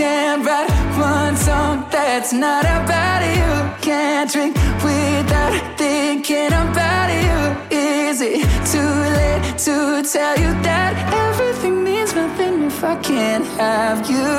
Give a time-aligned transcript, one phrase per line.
[0.00, 3.52] can't write one song that's not about you.
[3.82, 7.38] Can't drink without thinking about you.
[7.70, 8.40] Is it
[8.72, 10.92] too late to tell you that
[11.28, 14.30] everything means nothing if I can't have you?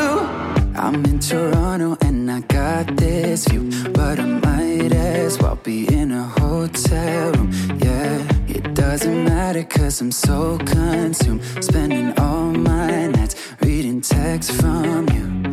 [0.83, 6.11] I'm in Toronto and I got this view, but I might as well be in
[6.11, 7.51] a hotel room.
[7.77, 8.17] Yeah,
[8.47, 15.50] it doesn't matter cause I'm so consumed, spending all my nights reading texts from you.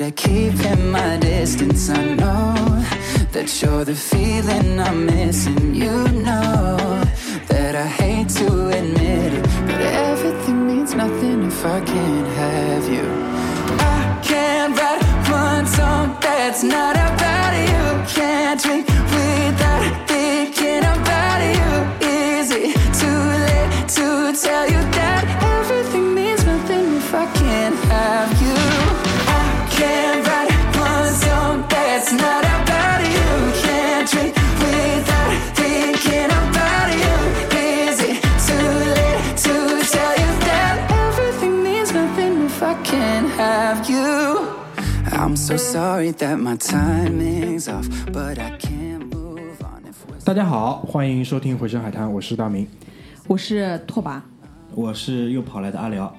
[0.00, 1.90] I'm good at keeping my distance.
[1.90, 2.54] I know
[3.32, 5.74] that you're the feeling I'm missing.
[5.74, 5.90] You
[6.24, 6.76] know
[7.48, 13.06] that I hate to admit it, but everything means nothing if I can't have you.
[13.80, 18.14] I can't write one song that's not about you.
[18.14, 21.72] Can't drink without thinking about you.
[22.06, 24.67] Is it too late to tell
[50.24, 52.66] 大家好，欢迎收听《回声海滩》，我是大明。
[53.28, 54.20] 我是拓跋，
[54.74, 56.12] 我是又跑来的阿辽，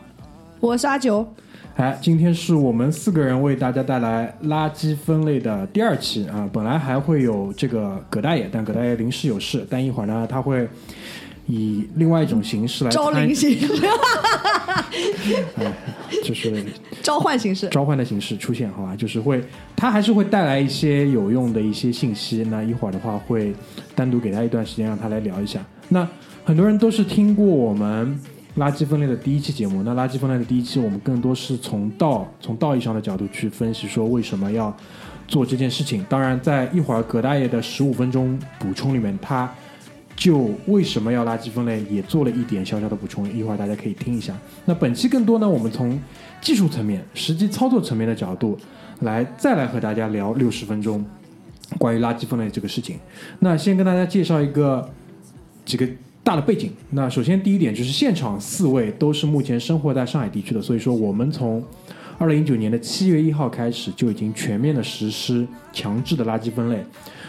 [0.62, 1.28] 我是阿九。
[1.76, 6.50] 哎，今天是我们四个人为大家带来垃圾分类的第二期啊。
[6.54, 10.70] 本来还会有这个葛大爷，但葛大爷临时有事，但一会儿呢他会
[11.50, 13.58] 以另外一种形式来招参灵形，
[15.58, 15.74] 哎，
[16.24, 16.64] 就是
[17.02, 17.68] 召唤形式。
[17.70, 18.96] 召唤的形式出现，好吧？
[18.96, 19.44] 就是会，
[19.76, 22.44] 他还是会带来一些有用的一些信息。
[22.52, 23.52] 那一会儿的话，会
[23.96, 25.66] 单独给他一段时间，让他来聊一下。
[25.88, 26.08] 那
[26.46, 28.20] 很多人都是听过我们
[28.60, 29.82] 垃圾分类的第一期节目。
[29.82, 34.72] 那垃圾分类的第一期，我们更多是从道从道义上的角度去分析，说为什么要
[35.28, 36.06] 做这件事情。
[36.08, 39.52] 当然，在一会儿葛大爷的十五分钟补充里面，他
[40.20, 44.38] 就为什么要垃圾分类也做了一点小小的补充，一会儿大家可以听一下。
[44.66, 45.98] 那本期更多呢，我们从
[46.42, 48.58] 技术层面、实际操作层面的角度
[49.00, 51.06] 来再来和大家聊六十分钟
[51.78, 52.98] 关于垃圾分类这个事情。
[53.40, 54.90] 那先跟大家介绍一个
[55.64, 55.88] 几个
[56.22, 56.70] 大的背景。
[56.90, 61.64] 那首先第一点就是现场四位都是目前生活在上海地区的，所以说我们从
[62.18, 66.84] 二零一九年的七月一号开始就已经全面的实施强制的垃圾分类，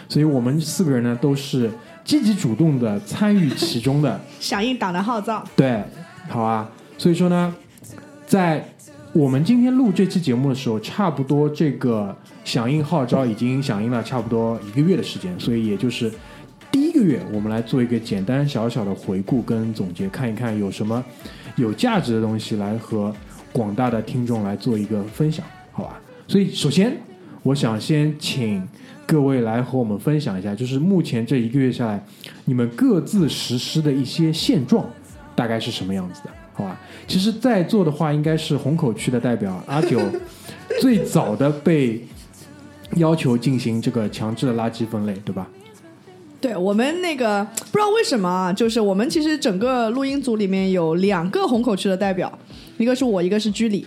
[0.09, 1.71] 所以我们四个人呢都是
[2.03, 4.19] 积极主动的参与其中的。
[4.39, 5.83] 响应党的号召，对，
[6.27, 6.69] 好啊。
[6.97, 7.55] 所以说呢，
[8.25, 8.63] 在
[9.13, 16.11] 我们今天录这期节目的时候，差不多这个响应号召已经响应了差不多一个月的时间，所以也就是
[16.71, 21.03] 第一个月，我们来做一个简单小小的回顾跟总结，看一看有什么
[21.55, 23.13] 有价值的东西来和
[23.51, 25.99] 广大的听众来做一个分享，好吧？
[26.27, 26.95] 所以首先，
[27.43, 28.65] 我想先请
[29.05, 32.03] 各位来和我们分享一下，就是目前这一个月下来，
[32.45, 34.89] 你们各自实施的一些现状
[35.35, 36.79] 大概是什么样子的，好吧？
[37.07, 39.99] 其实，在座的话应该是虹口区的代表阿九，
[40.79, 42.01] 最早的被
[42.95, 45.47] 要求进行这个强制的垃圾分类，对吧？
[46.39, 52.31] 对我们那个不知道为什么啊，就是我们其实整个录音组里面有两个虹口区的代表，
[52.77, 53.85] 一个是我，一个是居里。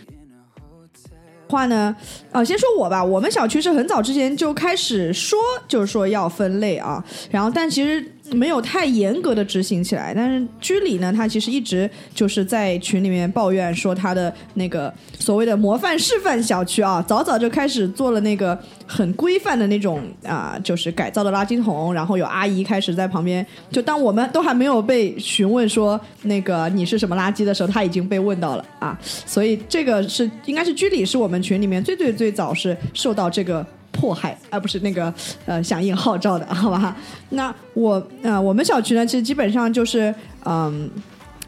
[1.48, 1.94] 话呢，
[2.32, 3.02] 啊，先说我吧。
[3.02, 5.38] 我们小区是很早之前就开始说，
[5.68, 10.12] 就是说要分类啊，然后但其实没有太严格的执行起来。
[10.14, 28.98] 但是居里呢，他其实一直就是在群里面抱怨说他的那个所谓的模范示范小区啊， 早早就开始做了那个很规范的那种啊，就是改造的垃圾桶，然后有阿姨开始在旁边，就当我们都还没有被询问说那个你是什么垃圾的时候，他已经被问到了啊。
[29.26, 35.14] 所以这个是应该是居里是我们群里面最最最早是受到这个迫害，而、不是那个
[35.46, 36.94] 呃响应号召的，好吧？
[37.30, 40.14] 那我呃我们小区呢，其实基本上就是
[40.44, 40.90] 嗯。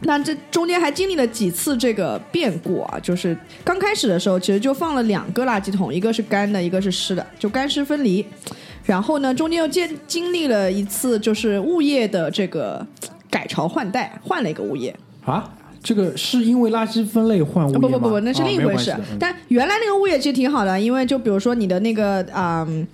[0.02, 3.34] 那这中间还经历了几次这个变故啊，就是
[3.64, 8.24] 刚开始的时候，其实就放了两个垃圾桶，一个是干的，一个是湿的，就干湿分离。
[8.84, 12.86] 然后呢，中间又经经历了一次就是物业的这个
[13.30, 14.94] 改朝换代，换了一个物业。
[15.24, 15.50] 啊，
[15.86, 17.72] 这个是因为垃圾分类换物？
[17.74, 18.92] 不不不不，那是哦另一回事。
[19.20, 22.84] 但原来那个物业其实挺好的，因为就比如说你的那个啊、嗯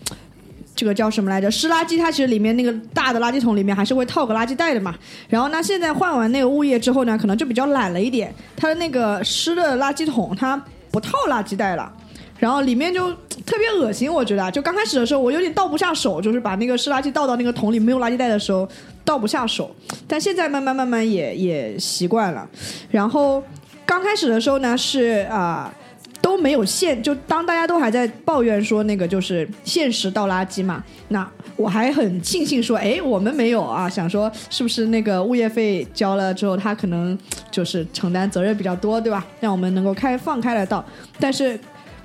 [0.74, 1.50] 这个叫什么来着？
[1.50, 4.94] 湿垃圾它其实里面那个大的垃圾桶里面还是会套个垃圾袋的嘛。
[5.28, 11.90] 然后呢，现在换完那个物业之后呢，可能就比较懒了一点，它的那个湿的垃圾桶它不套垃圾袋了。
[12.38, 13.08] 然后里面就
[13.46, 18.68] 特别恶心，我觉得啊，就刚开始的时候我有点倒不下手，就是把那个湿垃圾倒到那个桶里没有垃圾袋的时候
[19.04, 19.74] 倒不下手，
[20.06, 22.48] 但现在慢慢慢慢也也习惯了。
[22.90, 23.42] 然后
[23.84, 25.72] 刚开始的时候呢是啊、
[26.20, 37.18] 都没有限，就当大家都还在抱怨说那个就是限时倒垃圾嘛，那我还很庆幸说，哎，我们没有啊，想说是不是那个物业费交了之后，他可能
[37.50, 39.26] 就是承担责任比较多，对吧？
[39.40, 40.84] 让我们能够开放开来倒，
[41.18, 41.58] 但是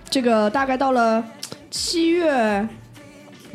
[0.10, 1.24] 这个大概到了
[1.70, 2.68] 七月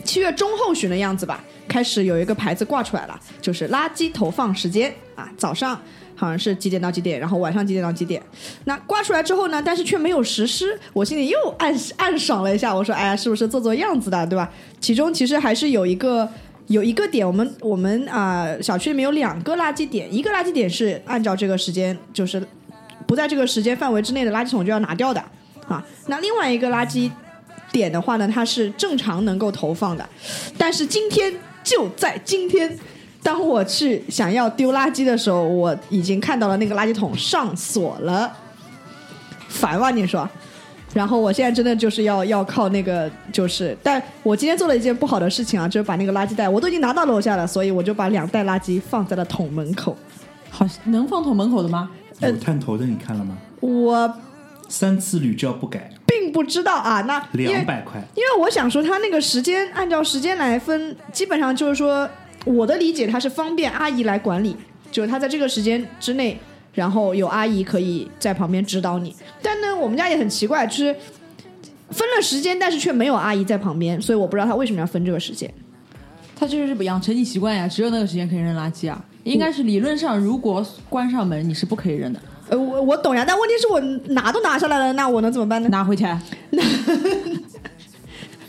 [0.05, 5.81] 七月中后旬的样子吧，开始有一个牌子挂出来了，就是垃圾投放时间啊，早上
[6.15, 8.23] 好像是几点到几点，然后晚上几点到几点。
[8.65, 14.53] 那挂出来之后呢，但是却没有实施，我心里又暗暗爽了一下，我说，哎呀，是不是做做样子的，对吧？
[14.81, 16.29] 其中其实还是有一个
[16.67, 22.47] 有一个点，我们我们啊、小区里面有两个垃圾点，一个垃圾点是按照这个时间，就是
[23.07, 25.25] 不在这个时间范围之内的垃圾桶就要拿掉的
[25.67, 25.83] 啊。
[26.09, 27.11] 那另外一个垃圾
[27.73, 30.07] 点的话呢，它是正常能够投放的，
[30.59, 31.33] 但是今天
[31.63, 32.79] 就在今天，
[33.23, 38.33] 当我去想要丢垃圾的时候，我已经看到了那个垃圾桶上锁了，
[39.49, 40.29] 烦吧你说？
[40.95, 49.97] 然后我现在真的就是要要靠那个，就是，但我今天做了一件不好的事情啊，就是把那个垃圾袋我都已经拿到楼下了，所以我就把两袋垃圾放在了桶门口。
[50.51, 51.91] 好，能放桶门口的吗？
[52.21, 53.39] 呃有探头的你看了吗？
[53.61, 54.15] 我
[54.69, 58.03] 三次屡教不改，并不知道啊，那两百块。
[58.15, 62.09] 因为我想说，他那个时间按照时间来分，基本上就是说，
[62.45, 64.57] 我的理解它是方便阿姨来管理，
[64.91, 66.39] 就是他在这个时间之内，
[66.75, 69.15] 然后有阿姨可以在旁边指导你。
[69.41, 70.95] 但呢，我们家也很奇怪，就是
[71.91, 75.53] 分了时间，但是却没有阿姨在旁边，所以我不知道他为什么要分这个时间。
[76.35, 79.03] 他就是养成你习惯呀，只有那个时间可以扔垃圾啊。
[79.25, 82.21] 应该是理论上，如果关上门，你是不可以扔的，
[82.53, 83.81] 呃，我我懂呀，但问题是我
[84.13, 85.71] 拿都拿下来了，那我能怎么办呢？
[85.71, 86.05] 拿回去。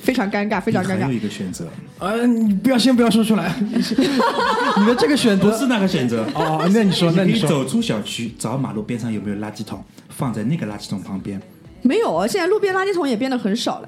[0.01, 1.13] 非常尴尬，非常尴尬还有。
[1.13, 1.65] 一个选择，
[1.99, 6.25] 呃，你不要先不要说出来， 你的这个选择不是那个选择。
[6.35, 11.41] 哦，哦那你说，那你走出小区，找马路边上有没有垃圾桶，放在那个垃圾桶旁边。
[11.81, 13.87] 没有啊，现在路边垃圾桶也变得很少了。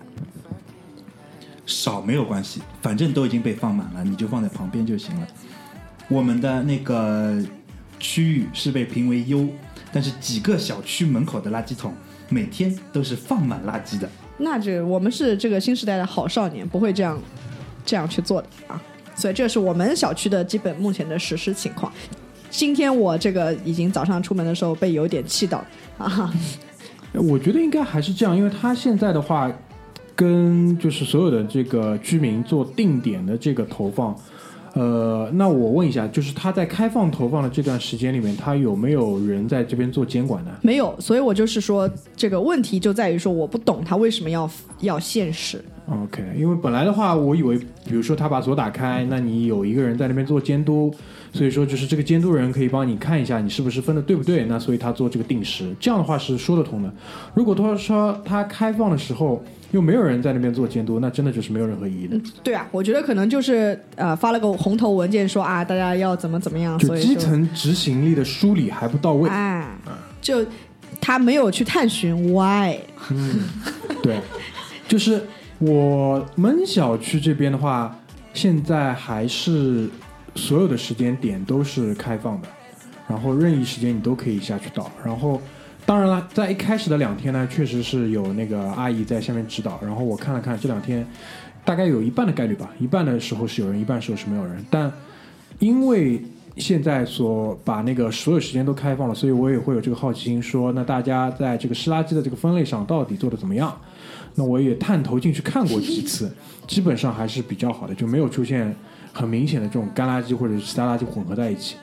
[1.66, 5.28] 少没有关系，反正都已经被放满了，你就放在旁边就行了。
[6.08, 7.38] 我们的那个
[8.00, 9.46] 区域是被评为优，
[9.96, 11.94] 但是几个小区门口的垃圾桶
[12.28, 14.10] 每天都是放满垃圾的。
[14.38, 17.18] 那这我们是这个新时代的好少年，不会这样
[17.86, 18.82] 这样去做的啊。
[19.16, 21.90] 所以这是我们小区的基本目前的实施情况。
[22.50, 25.64] 今天我这个已经早上出门的时候被有点气到
[25.98, 26.30] 啊，
[27.14, 29.50] 我觉得应该还是这样，因为他现在的话，
[30.14, 34.14] 跟就是所有的这个居民做定点的这个投放。
[34.76, 40.52] 呃，那我问一下，就是他在开放投放的这段时间里面，他有没有人在这边做监管呢？
[40.62, 44.50] 没有，所以我就是说这个问题就在于说我不懂他为什么要
[44.82, 45.64] 要限实。
[45.88, 50.92] OK，因为本来的话，我以为，比如说他把锁打开，那你有一个人在那边做监督，
[51.32, 56.92] 所以说就是这个监督人可以帮你看一下你是不是分的对不对，那所以他做这个定时，这样的话是说得通的。
[57.36, 62.20] 如果他说他开放的时候又没有人在那边做监督，那真的就是没有任何意义的。
[62.42, 69.78] 对啊，我觉得可能就是呃发了个红头文件说啊大家要怎么怎么样，就所以基层执行力的梳理还不到位，哎，
[70.20, 70.44] 就
[71.00, 72.76] 他没有去探寻 why
[73.12, 73.42] 嗯。
[74.02, 74.20] 对，
[74.88, 75.22] 就是
[75.60, 77.98] 我们小区这边的话，
[78.34, 79.90] 现在还是
[80.36, 82.48] 所有的时间点都是开放的，
[83.08, 84.92] 然后任意时间你都可以下去倒。
[85.04, 85.42] 然后，
[85.86, 89.80] 当然了，在一开始的两天呢，确实是有那个阿姨在下面指导。
[89.82, 91.08] 然后我看了看这两天，
[91.64, 94.64] 大概有一半的概率吧，一半的时候是有人，一半时候是没有人。
[94.70, 94.92] 但
[95.60, 96.22] 因为
[96.58, 103.74] 现在所把那个所有时间都开放了，所以我也会有这个好奇心说，那大家在这个湿垃圾的这个分类上到底做的怎么样？
[104.36, 106.32] 那我也探头进去看过几次，
[106.68, 108.76] 基本上还是比较好的，就没有出现
[109.14, 111.76] 很明显的这种干垃圾或者是其他垃圾混合在一起。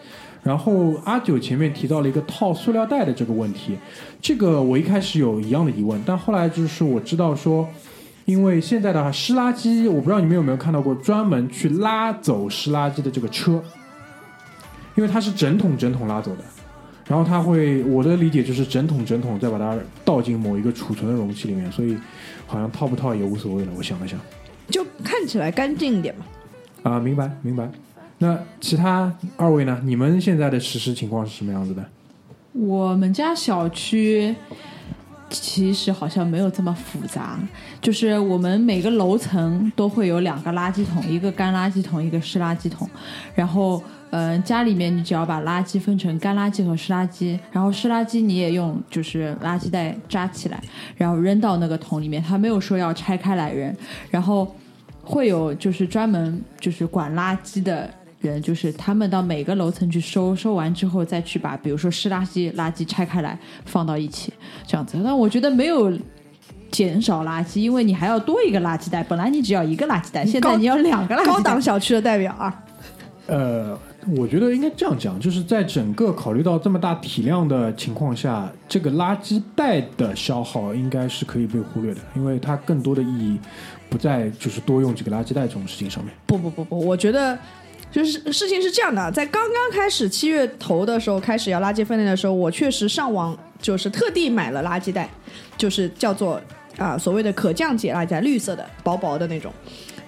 [0.43, 3.79] 然后阿九前面提到了一个套塑料袋的这个问题，
[4.21, 7.67] 这个我一开始有一样的疑问，但后来就是我知道说，
[8.25, 13.63] 因为现在的话湿垃圾，我不知道你们有没有看到过专门去拉走湿垃圾的这个车，
[14.97, 16.43] 因为它是整桶整桶拉走的，
[17.13, 21.95] 然后它会，我的理解就是整桶整桶再把它倒进某一个储存的容器里面，所以
[22.47, 23.73] 好像套不套也无所谓了。
[23.77, 24.19] 我想了想，
[24.71, 26.25] 就看起来干净一点嘛。
[26.85, 27.71] 啊，明白明白。
[28.17, 29.79] 那其他二位呢？
[29.85, 31.85] 你们现在的实施情况是什么样子的？
[32.53, 34.35] 我们家小区
[35.29, 37.39] 其实好像没有这么复杂，
[37.83, 42.89] 就是我们每个楼层都会有两个垃圾桶，一个干垃圾桶，一个湿垃圾桶。
[43.35, 50.63] 然后，呃，家里面你只要把垃圾分成干垃圾和湿垃圾，然后湿垃圾你也用就是垃圾袋扎起来，
[50.97, 52.23] 然后扔到那个桶里面。
[52.23, 53.75] 他没有说要拆开来扔，
[54.13, 54.55] 然后
[55.03, 64.33] 会有就是专门就是管垃圾的人，就是他们到每个楼层去收，收完之后再去把，比如说湿垃圾、垃圾拆开来放到一起，
[64.65, 65.01] 这样子。
[65.03, 65.93] 但我觉得没有
[66.73, 71.33] 减少垃圾，因为你还要多一个垃圾袋，本来你只要一个垃圾袋，现在你要两个垃圾袋。
[71.33, 72.65] 高档小区的代表啊，
[73.27, 73.79] 呃，
[74.17, 83.39] 我觉得应该这样讲，就是在整个考虑到这么大体量的情况下，这个垃圾袋的消耗应该是可以被忽略的，因为它更多的意义
[83.89, 86.13] 不在就是多用这个垃圾袋这种事情上面。
[86.27, 87.39] 不不不不，我觉得
[87.91, 95.09] 就是事情是这样的，在刚刚开始七月头的时候开始要垃圾分类的时候，我确实上网就是特地买了垃圾袋，
[95.57, 96.41] 就是叫做
[96.79, 99.53] 啊所谓的可降解垃圾袋，绿色的薄薄的那种。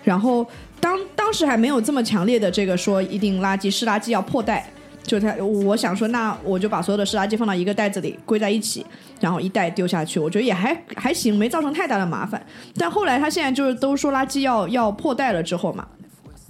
[0.03, 0.47] 然后
[0.81, 4.69] 当当时还没有这么强烈的这个说一定垃圾湿垃圾要破袋。
[5.07, 8.87] 就他，我想说，那我就把所有的湿垃圾放到一个袋子里归在一起，
[9.21, 12.43] 然后一袋丢下去，我觉得也还还行，没造成太大的麻烦。
[12.79, 15.87] 但后来他现在就是都说垃圾要要破袋了之后嘛，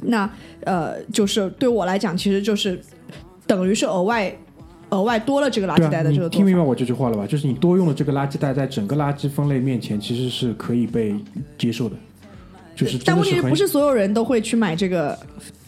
[0.02, 0.30] 那
[0.60, 2.80] 呃，就是对我来讲，其实就是
[3.44, 4.32] 等于是额外
[4.94, 7.26] 额外多了这个垃圾袋的这个听明白我这句话了吧？
[7.26, 11.14] 就是你多用了这个垃圾袋，在整个垃圾分类面前，其实是可以被
[11.58, 11.96] 接受的，
[12.76, 15.18] 就是真但问题是不是所有人都会去买这个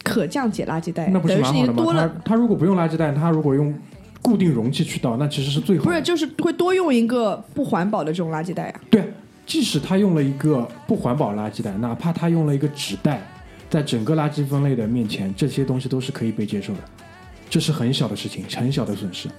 [0.03, 1.09] 可降解垃圾袋？
[1.11, 1.67] 那不是蛮好的吗？
[1.67, 3.73] 他你多了，他如果不用垃圾袋，他如果用
[4.21, 5.89] 固定容器去倒，那其实是最好的。
[5.89, 8.81] 不是就是会多用一个不环保的这种垃圾袋啊？
[8.89, 9.03] 对，
[9.45, 13.21] 即使他用了一个不环保垃圾袋，哪怕他用了一个纸袋，
[13.69, 16.79] 在整个垃圾分类的面前，这些东西都是可以被接受的。
[17.49, 19.29] 这是很小的事情，很小的损失，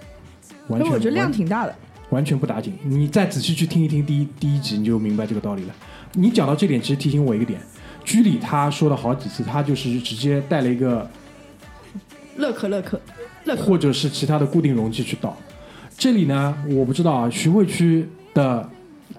[0.69, 1.75] 完全我觉得量挺大的。
[2.11, 2.73] 完全不打紧。
[2.85, 5.75] 你再仔细去听一听第一第一集，你就明白这个道理了。
[6.15, 7.61] 你讲到这点，其实提醒我一个点，
[8.03, 11.07] 居里他说了好几次，他就是直接带了一个
[12.39, 12.99] 乐可乐可
[13.45, 15.37] 乐可，或者是其他的固定容器去倒。
[15.99, 18.67] 这里呢，我不知道啊，徐汇区的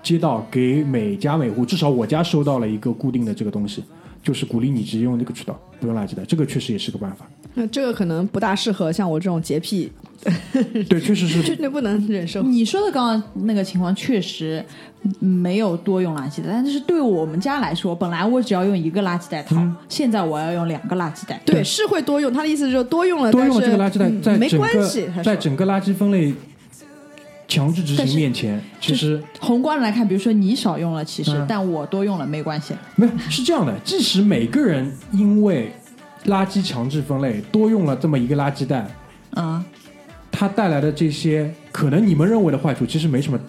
[0.01, 3.83] 街道给每家每户，至少我家收到了一个固定的这个东西，
[4.23, 7.29] 就是鼓励你直接用这个渠道，不用垃圾袋，这个确实也是个办法。
[7.55, 9.91] 那这个可能不大适合像我这种洁癖，
[10.87, 12.41] 对，确实是 绝对不能忍受。
[12.43, 14.63] 你说的刚刚那个情况确实
[15.19, 21.41] 没有多用垃圾袋，但是对我们家来说，本来我只要用一个垃圾袋套，嗯现在我要用两个垃圾袋。
[21.45, 22.31] 对，是会多用。
[22.31, 25.05] 他的意思就是多用了，多用了但是这个垃圾袋，嗯没在整关系。
[25.07, 26.33] 个在整个垃圾分类
[27.47, 32.75] 强制执行面前，其实宏观来看，比如说你少用了，其实、嗯但我多用了没关系。
[32.95, 35.71] 没有是这样的，即使每个人因为
[36.25, 38.87] 垃圾强制分类多用了这么一个垃圾袋，
[39.31, 39.63] 啊、
[40.31, 43.39] 它带来的这些可能你们认为的坏处，其实没什么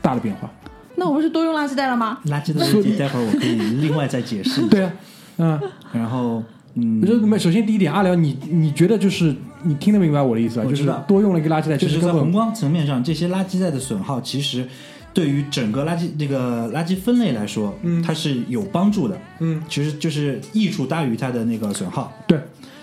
[0.00, 0.50] 大的变化。
[0.94, 2.18] 那我不是多用垃圾袋了吗？
[2.26, 4.60] 垃圾的问题，待会儿我可以另外再解释。
[4.68, 4.92] 对啊，
[5.38, 5.60] 嗯，
[5.92, 6.42] 然后
[6.74, 7.02] 嗯
[7.38, 10.64] 首先第一点，阿辽，你你觉得就是你听得明白我的意思啊？
[10.64, 14.68] 就是我知道多用了一个垃圾袋，就是在宏观层面上，这些垃圾袋的损耗，其实
[15.14, 19.18] 对于整个垃圾那个垃圾分类来说，嗯它是有帮助的。
[19.40, 22.12] 嗯，其实就是益处大于它的那个损耗。
[22.26, 22.40] 对，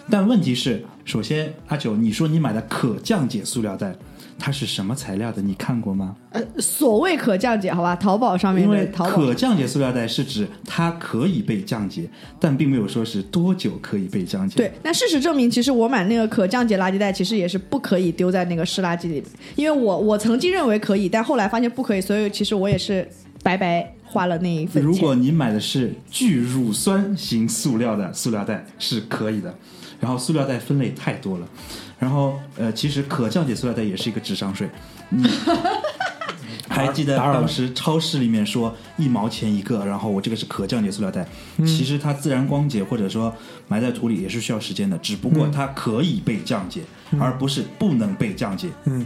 [0.09, 3.95] 但问题是，首先阿九，你说你买的可降解塑料袋，
[4.39, 5.41] 它是什么材料的？
[5.41, 6.15] 你看过吗？
[6.31, 14.55] 呃，所谓可降解，好吧，淘宝上面因为的淘宝可降解塑料袋是指它可以被降解，但并没有说是多久可以被降解。
[14.55, 19.23] 对，那事实证明，其实我买那个可降解垃圾袋，其实也是不可以丢在那个湿垃圾里面，
[19.55, 23.07] 因为我我曾经认为可以，但后来发现不可以，所以其实我也是
[23.43, 24.83] 白白花了那一份钱。
[24.83, 29.53] 如果你买的是聚乳酸型塑料的塑料袋是可以的，
[29.99, 31.47] 然后塑料袋分类太多了，
[31.99, 34.69] 然后呃，其实可降解塑料袋也是一个智商税。
[35.11, 35.23] 嗯，
[36.69, 41.27] 还记得当时超市里面说一毛钱一个，然后我这个是可降解塑料袋，
[41.57, 43.35] 其实它自然光解或者说
[43.67, 46.81] 埋在土里也是需要时间的，只不过它可以被降解，
[47.19, 48.69] 而不是不能被降解。
[48.85, 49.05] 嗯，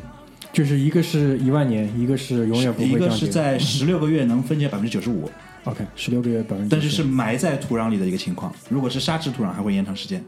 [0.52, 3.26] 就是一个是一万年，一个是永远不一个会降解。
[3.26, 5.32] 是在十六个月能分解百分之九十五
[5.64, 8.54] ，OK 十六个月百分之，但是是埋在土壤里的一个情况。
[8.70, 10.24] 如果是沙质土壤，还会延长时间。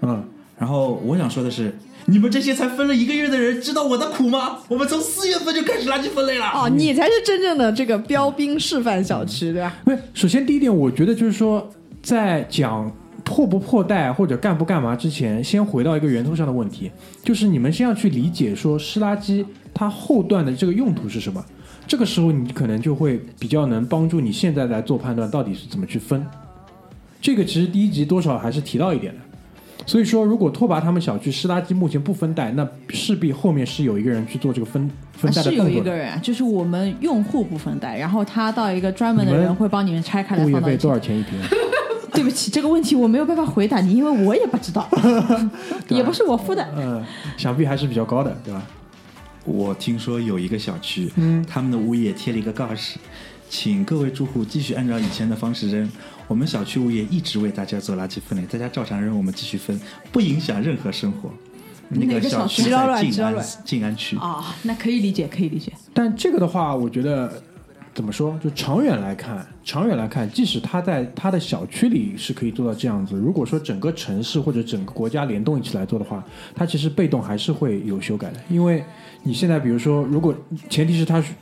[0.00, 0.24] 嗯，
[0.58, 1.76] 然后我想说的是，
[2.08, 4.58] 你们这些才分了一个月的人，知道我的苦吗？
[4.68, 6.46] 我们从四月份就开始垃圾分类了。
[6.54, 9.74] 哦，你才是真正的这个标兵示范小区，对吧？
[9.84, 11.68] 不是首先第一点，我觉得就是说，
[12.00, 12.90] 在讲
[13.24, 16.92] 破不破袋或者干不干嘛之前，先回到一个源头上的问题，
[17.24, 19.44] 就是你们先要去理解说湿垃圾
[19.74, 21.44] 它后段的这个用途是什么。
[21.88, 26.24] 这个时候你可能就会比较能帮助你现在来做判断，到底是怎么去分。
[27.20, 29.20] 这个其实第一集多少还是提到一点的。
[29.86, 35.88] 所以说，如果拓跋他们小区湿垃圾目前不分袋，那势必后面是有一个人去做这个分分袋的是有动作的。
[35.88, 40.90] 一个人啊，就是我们用户不分袋，然后他到一个专门的人会帮你们拆开来物业放到一起费多。
[40.90, 41.38] 少钱一瓶？
[42.12, 44.88] 对不起，这个问题我没有办法回答你，因为我也不知道，
[45.88, 46.66] 也不是我付的。
[46.76, 47.04] 嗯，
[47.36, 48.62] 想必还是比较高的，对吧？
[49.44, 52.98] 我听说有一个小区，嗯他们的物业贴了一个告示，
[53.48, 55.88] 请各位住户继续按照以前的方式扔。
[56.28, 59.78] 我们小区物业一直为大家做垃圾分类，大家照常扔，我们继续分，
[60.10, 61.30] 不影响任何生活。
[61.88, 65.72] 那个小区在静安静安区，啊、那可以理解，可以理解。
[65.94, 67.32] 但这个的话，我觉得
[67.94, 68.36] 怎么说？
[68.42, 76.24] 就长远来看，长远来看，即使他在他的小区里是可以做到这样子，如果说整个城市或者整个国家联动一起来做的话，
[76.56, 78.40] 它其实被动还是会有修改的。
[78.48, 78.84] 因为
[79.22, 80.34] 你现在比如说，如果
[80.68, 81.34] 前提是他需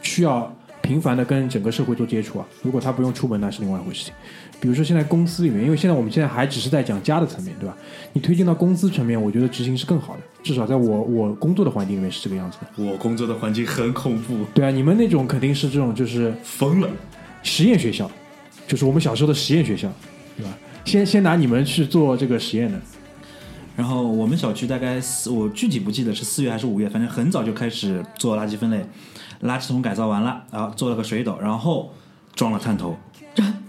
[0.00, 0.54] 需要
[0.88, 4.14] 频繁的跟整个社会做接触啊，如果他不用出门，那是另外一回事情。
[4.58, 7.76] 比如说现在公司里面，因为现在我们现在还只是在讲家的层面，对吧？
[8.14, 12.82] 你推进到公司层面，我觉得执行是更好的，至少在我我工作的环境里面是这个样子的。
[12.82, 16.88] 我工作的环境很恐怖，对啊，你们那种肯定是这种就是疯了。
[17.42, 18.10] 实验学校，
[18.66, 19.92] 就是我们小时候的实验学校，
[20.36, 20.56] 对吧？
[20.86, 22.80] 先先拿你们去做这个实验的，
[23.76, 28.84] 然后我们小区大概四，我具体不记得是四月还是五月，反正很早就开始做垃圾分类，
[29.42, 31.92] 垃圾桶改造完了，然后做了个水斗，然后
[32.34, 32.96] 装了探头。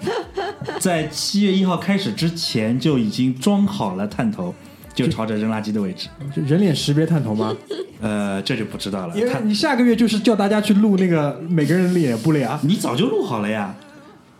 [0.80, 4.54] 在七月一号开始之前就已经装好了探头，
[4.94, 6.08] 就朝着扔垃圾的位置。
[6.36, 7.56] 就人脸识别探头吗？
[8.02, 9.14] 呃，这就不知道了。
[9.14, 12.60] 他因为你下个月就是叫大家去录那个每个人脸部了呀。
[12.64, 13.76] 你早就录好了呀。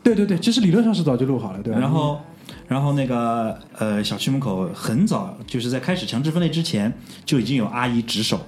[0.02, 1.80] 对对对，其实理论上是早就录好了，对吧？
[1.80, 2.22] 然后，
[2.68, 6.92] 然后那个呃，小区门口很早，就是在开始强制分类之前，
[7.26, 8.40] 就已经有阿姨值守。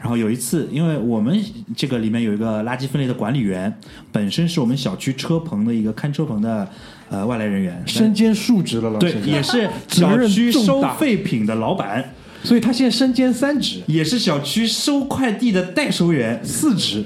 [0.00, 1.38] 然后有一次，因为我们
[1.76, 3.72] 这个里面有一个垃圾分类的管理员，
[4.10, 6.66] 本身是我们小区车棚的一个看车棚的
[7.10, 16.40] 呃外来人员，身兼数职了老，对现，在也是小区收废品的老板，所以他现在身兼三职、也是小区收快递的代收员。
[16.42, 17.04] 四职。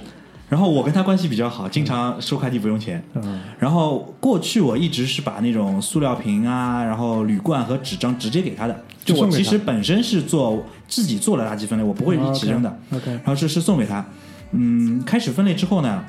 [0.49, 3.03] 然后我跟他关系比较好，经常收快递不用钱。
[3.15, 8.85] 嗯，然后过去我一直是把那种塑料瓶啊，然后铝罐和纸张直接给他的。
[9.05, 12.79] 就我其实本身是做自己做了垃圾分类，我不会一起扔的。
[12.93, 14.05] OK，然后是是送给他。
[14.53, 16.05] 嗯，开始分类之后呢，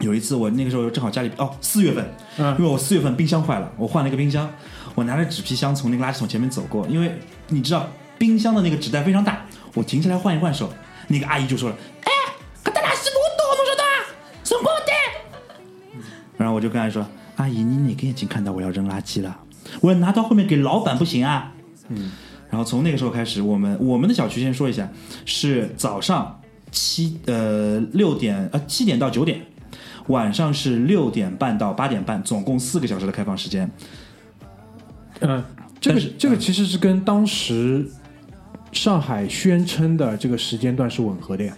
[0.00, 2.04] 有一次我那个时候正好家里哦四月份，
[2.38, 4.50] 嗯因为我四月份冰箱坏了，我换了一个冰箱，
[4.94, 10.70] 我拿着纸皮箱从那个垃圾桶前面走过，因为你知道冰箱的那个纸袋非常大，我停下来换一换手，
[11.08, 12.10] 那个阿姨就说了：“哎，
[12.62, 13.20] 搿搭垃圾多
[16.40, 19.36] 然后我就跟他说：“阿姨，你哪个眼睛看到我要扔垃圾了？
[19.82, 21.52] 我要拿到后面给老板不行啊。”
[21.90, 22.12] 嗯。
[22.48, 24.88] 然后从那个时候开始，我们我们的小区先说一下，
[25.26, 26.40] 是早上
[26.72, 29.42] 七呃六点呃七点到九点，
[30.06, 33.70] 晚上是六点半到八点半，总共四个小时的开放时间。
[35.20, 35.44] 嗯，
[35.78, 37.86] 这个是这个其实是跟当时
[38.72, 41.54] 上海宣称的这个时间段是吻合的呀。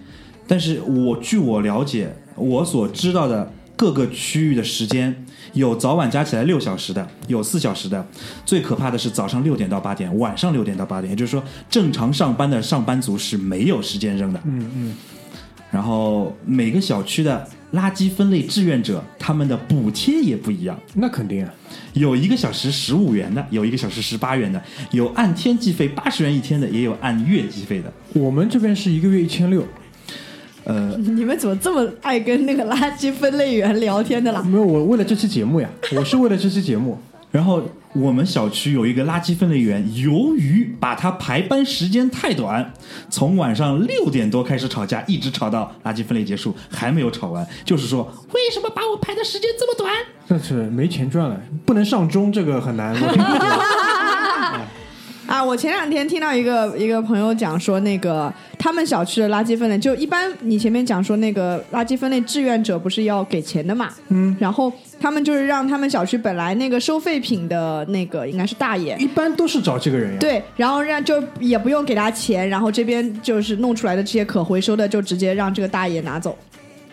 [0.48, 3.50] 但是我据我了解，我所知道的
[3.82, 5.12] 各个区域的时间
[5.54, 8.06] 有早晚加起来六小时的，有四小时的。
[8.46, 14.40] 最可怕的是早上六点到八点，晚上六点到八点，也就是说正常上班的上班族是没有时间扔的。
[14.44, 14.94] 嗯嗯，
[15.72, 20.78] 然后每个小区的垃圾分类志愿者，他们的补贴也不一样。
[20.94, 21.52] 那肯定啊。
[21.94, 27.92] 有一个小时十五元的，有一个小时十八元的，有按天计费八十元一天的，也有按月计费的。
[28.12, 29.66] 我们这边是一个月一千六，
[30.64, 34.42] 呃， 你们怎么这么爱跟那个垃圾分类员聊天的啦？
[34.42, 36.98] 没有，我为了这期节目呀，我是为了这期节目。
[37.30, 37.62] 然后
[37.94, 42.74] 我们小区有一个垃圾分类员，由于把他排班时间太短，
[43.08, 47.46] 从晚上六点多开始吵架，一直吵到垃圾分类结束，还没有吵完。
[47.64, 48.02] 就是说，
[48.34, 49.90] 为什么把我排的时间这么短？
[50.28, 52.94] 但是没钱赚了，不能上钟，这个很难。
[55.32, 70.18] 啊，我前两天听到一个一个朋友讲说，那个他们小区的垃圾分类，就一般你前面讲说那个垃圾分类志愿者不是要给钱的嘛，嗯，然后他们就是让他们小区本来那个收废品的那个应该是大爷，一般都是找这个人呀。
[70.20, 76.36] 对，然后让就也不用给他钱，然后这边就是弄出来的这些可回收的，就直接让这个大爷拿走，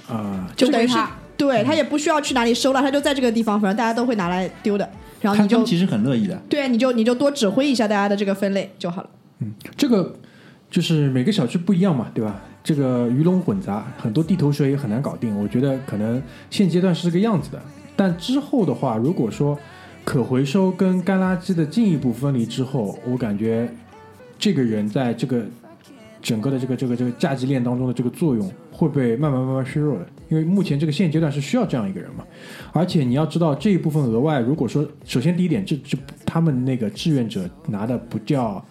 [0.08, 0.98] 啊，就等于是
[1.36, 4.90] 对他也不需要去哪里收了，他就在这个地方，反正大家都会拿来丢的，
[5.22, 6.42] 然后你就其实很乐意的。
[6.50, 9.10] 对你就你就多指挥一下大家的这个分类就好了。
[9.40, 10.16] 嗯这个
[10.70, 12.42] 就是每个小区不一样嘛，对吧？
[12.64, 15.36] 这个鱼龙混杂，很多地头蛇也很难搞定。
[15.42, 17.62] 我觉得可能现阶段是这个样子的，
[17.96, 19.58] 但之后的话，如果说
[20.04, 23.68] 可回收跟干垃圾的进一步分离之后，我感觉
[24.38, 25.44] 这个人在这个
[26.22, 30.06] 整个的这个这个这个价值链当中的这个作用会被慢慢慢慢削弱的。
[30.30, 32.24] 因为目前这个现阶段是需要这样一个人嘛，
[32.72, 38.64] 而且你要知道这一部分额外，如果说首先第一点，这这他们那个志愿者拿的不叫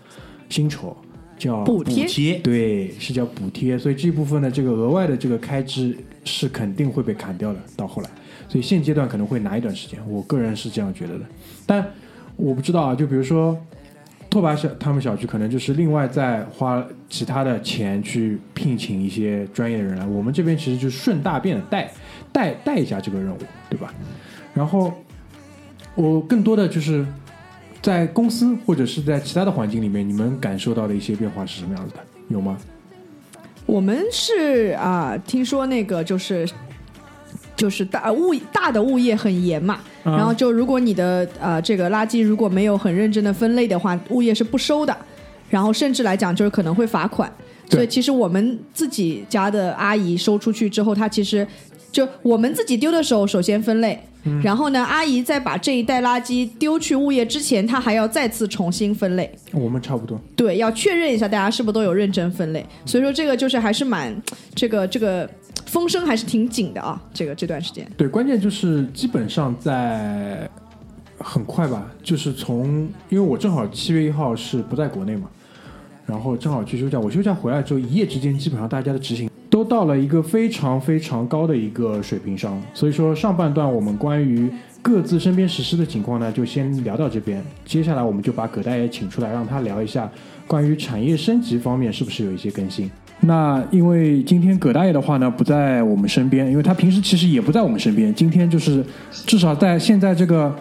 [0.49, 0.97] 薪酬，
[1.37, 7.59] 叫补贴贴对，是叫补贴，所以这部分的这个额外的这个开支是肯定会被砍掉的。
[7.77, 8.11] 到后来，
[8.49, 11.25] 所以现阶段可能会拿一段时间，我个人是这样觉得的。
[11.67, 11.85] 但
[12.37, 13.59] 我不知道啊，就比如说
[14.31, 21.91] 拓跋小他们小区可能就是另外再花其他的钱去聘请一些专业的人来，我们这边其实就顺大便带
[22.31, 23.39] 带带一下这个任务，
[23.71, 23.93] 对吧？
[24.53, 24.93] 然后
[25.95, 27.07] 我更多的就是
[27.81, 32.01] 在公司或者是在其他的环境里面，你们感受到的一些变化是什么样子的？
[32.29, 32.59] 有吗？
[33.65, 36.49] 我们是啊，听说那个就是
[37.59, 40.17] 就是大物大的物业很严嘛，嗯。
[40.17, 44.97] 然后就如果你的呃这个垃圾如果没有很认真的分类的话，物业是不收的，
[45.51, 47.31] 然后甚至来讲就是可能会罚款。
[47.71, 51.47] 所以其实我们自己家的阿姨收出去之后，她其实
[51.93, 59.31] 就我们自己丢的时候，首先分类，嗯然后呢，阿姨在把这一袋垃圾丢去物业之前，她还要再次重新分类。
[59.53, 60.21] 我们差不多。
[60.35, 62.65] 对，要确认一下大家是不是都有认真分类。
[62.85, 64.15] 所以说这个就是还是蛮
[64.55, 65.29] 这个这个
[65.67, 67.87] 风声还是挺紧的啊，这个这段时间。
[67.97, 70.49] 对，关键就是基本上在
[71.19, 75.29] 很快吧，就是从因为我正好七月一号是不在国内嘛，
[76.09, 90.11] 然后正好去休假，我休假回来之后一夜之间，基本上大家的执行都到了一个非常非常高的一个水平上，所以说上半段我们关于各自身边实施的情况呢，就先聊到这边，接下来我们就把葛大爷请出来，让他聊一下
[90.47, 92.91] 关于产业升级方面是不是有一些更新。
[93.21, 100.55] 那因为今天葛大爷的话呢不在我们身边，因为他平时其实也不在我们身边，今天就是至少在现在这个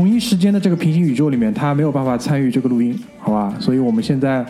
[0.00, 3.54] 同一时间的这个平行宇宙里面，他没有办法参与这个录音，好吧？
[3.60, 4.42] 所以我们现在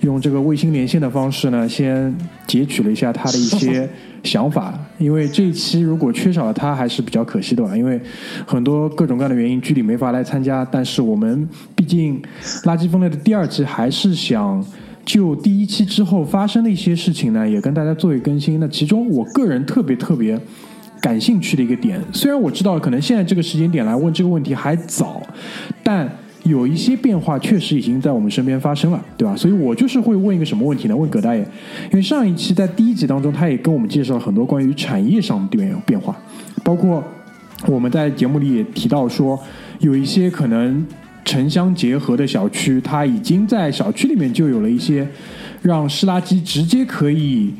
[0.00, 2.12] 用这个卫星连线的方式呢，先
[2.48, 3.88] 截取了一下他的一些
[4.24, 7.76] 想法，因为这一期如果缺少了他，还是比较可惜的吧。
[7.76, 8.00] 因为
[8.44, 12.20] 很多各种各样的原因，居里没法来参加，但是我们毕竟
[12.64, 14.64] 垃圾分类的第二期还是想。
[15.04, 18.60] 就第一期之后发生的一些事情呢，也跟大家做一更新。
[18.60, 20.40] 那其中我个人特别特别
[21.02, 25.20] 感兴趣的一个点，虽然我知道可能现在这个时间点来问这个问题还早，
[25.82, 26.08] 但
[26.44, 29.34] 有一些变化确实已经在我们身边发生了，对吧？
[29.36, 30.96] 所以我就是会问一个什么问题呢？
[30.96, 36.16] 问葛大爷，因为上一期在第一集当中，他也跟我们介绍了很多关于产业上的变变化，
[36.62, 37.02] 包括
[37.66, 39.38] 我们在节目里也提到说，
[39.80, 40.84] 有一些可能
[41.24, 45.06] 城乡结合的小区，它已经在小区里面就有了一些
[45.62, 47.52] 让湿垃圾直接可以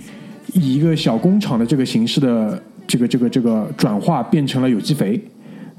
[0.55, 5.21] 以一个小工厂的这个形式的这个这个这个转化变成了有机肥，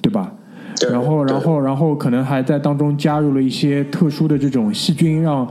[0.02, 0.34] 对吧？
[0.80, 5.48] 对然后，然后，然后可能还在当中加入了一些特殊的这种细菌，让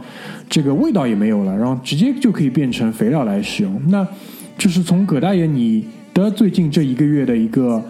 [0.51, 3.81] 这个味道也没有了，然后直接就可以变成肥料来使用。
[3.89, 4.07] 那
[4.59, 7.81] 就是从葛大爷你的最近这一个月的一个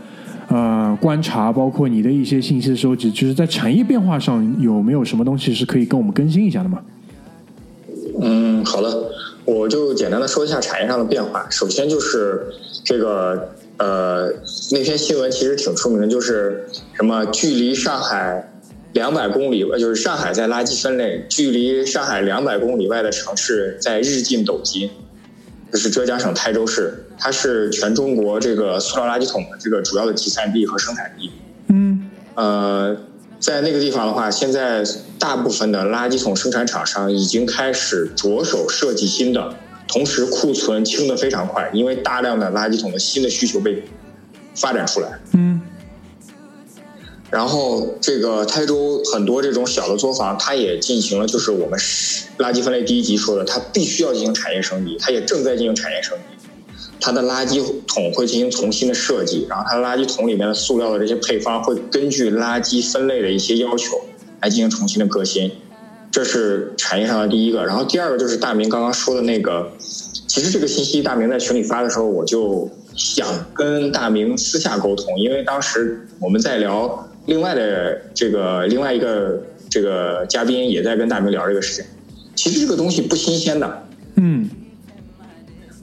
[0.49, 6.81] 呃观察，包括你的一些信息的收集，就是在产业变化上有没有什么东西是可以跟我们更新一下的吗？
[8.21, 8.89] 嗯，好的，
[9.45, 11.47] 我就简单的说一下产业上的变化。
[11.51, 12.47] 首先就是
[12.85, 14.33] 这个呃，
[14.71, 18.53] 那篇新闻其实挺出名的，就是什么距离上海
[18.93, 24.91] 两百公里，呃，就是上海在垃圾分类，距离上海两百公里外的城市在日进斗金。
[25.73, 31.31] 就是浙江省台州市，它是全中国这个塑料垃圾桶的这个主要的集散地和生产地。
[31.69, 32.95] 嗯呃，
[33.43, 34.85] 在那个地方的话，现在
[35.19, 39.57] 大部分的垃圾桶生产厂商已经开始着手设计新的，
[39.89, 43.83] 同时库存清的非常快，因为大量的垃圾桶的新的需求被
[44.55, 45.19] 发展出来。
[45.33, 45.61] 嗯
[47.33, 51.81] 然后这个台州很多这种小的作坊，它也进行了，就是我们
[52.39, 56.32] 垃圾分类第一集说的，它必须要进行产业升级，它也正在进行产业升级。
[57.03, 64.01] 它的垃圾桶会进行重新的设计，然后它的垃圾桶里面的塑料的这些配方会根据垃圾分类的一些要求
[64.41, 65.51] 来进行重新的革新，
[66.13, 67.67] 这是产业上的第一个。
[67.67, 69.69] 然后第二个就是大明刚刚说的那个，
[70.29, 81.85] 其实这个信息大明在群里发的时候，我就想跟大明私下沟通，因为当时我们在聊另外的这个另外一个这个嘉宾也在跟大明聊这个事情。
[82.37, 83.87] 其实这个东西不新鲜的，
[84.17, 84.49] 嗯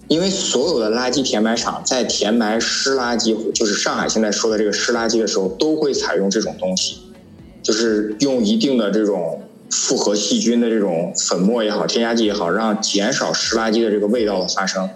[0.10, 6.98] 因为所有的垃圾填埋场在填埋湿垃圾，就是上海现在说的这个湿垃圾的时候，都会采用这种东西，
[7.62, 14.90] 就是用一定的这种复合细菌的这种粉末也好，添加剂也好，让减少湿垃圾的这个味道的发生。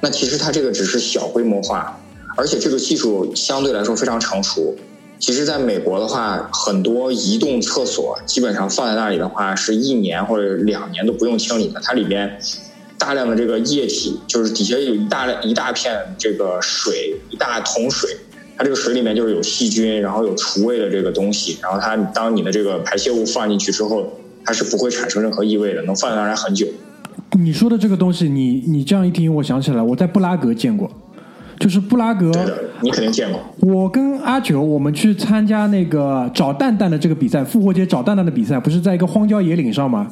[0.00, 2.00] 那其实它这个只是小规模化，
[2.36, 4.74] 而且这个技术相对来说非常成熟。
[5.20, 11.80] 其实，在美国的话，很多移动厕所基本上放在那里的话，是一年或者两年都不用清理的。
[11.80, 12.40] 它里边
[13.02, 18.08] 大量的这个液体，就是底下有一大一大片这个水，一大桶水，
[18.56, 24.08] 它这个水里面就是有细菌，然后有除味的这个东西，然后它当你的这个排泄物放进去之后，
[24.44, 26.64] 它是不会产生任何异味的，能放在那儿很久。
[27.32, 30.88] 你说的这个东西，你你这样一听，我想起来，我在布拉格见过，
[31.58, 32.30] 就是布拉格。
[32.30, 33.40] 对的，你肯定见过。
[33.58, 40.06] 我跟阿九，我们去参加那个找蛋蛋的这个比赛，复活节找蛋蛋的比赛，不是在一个荒郊野岭上吗？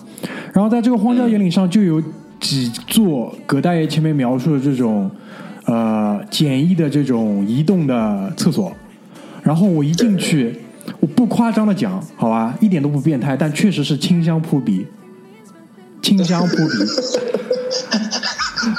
[0.53, 2.03] 然后在这个荒郊野岭上就有
[2.41, 5.11] 几座葛大爷前面描述的这种
[5.67, 8.73] 呃简易的这种移动的厕所，
[9.43, 10.59] 然后我一进去，
[10.99, 14.87] 我不夸张的讲，好吧，一点都不变态，但确实是清香扑鼻。
[16.03, 16.75] 清香扑鼻。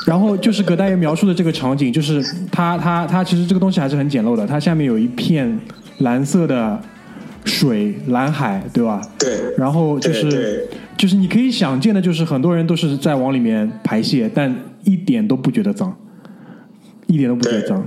[0.06, 5.60] 然后就是葛大爷描述的这个场景，就是它它它其实这个东西还是很简陋的，它下面有一片
[6.00, 6.82] 蓝色的
[7.46, 9.02] 水蓝海，对吧？
[9.18, 15.96] 对，然后就是就是你可以想见的，就是很多人都是在往里面排泄，但一点都不觉得脏，
[17.08, 17.86] 一点都不觉得脏。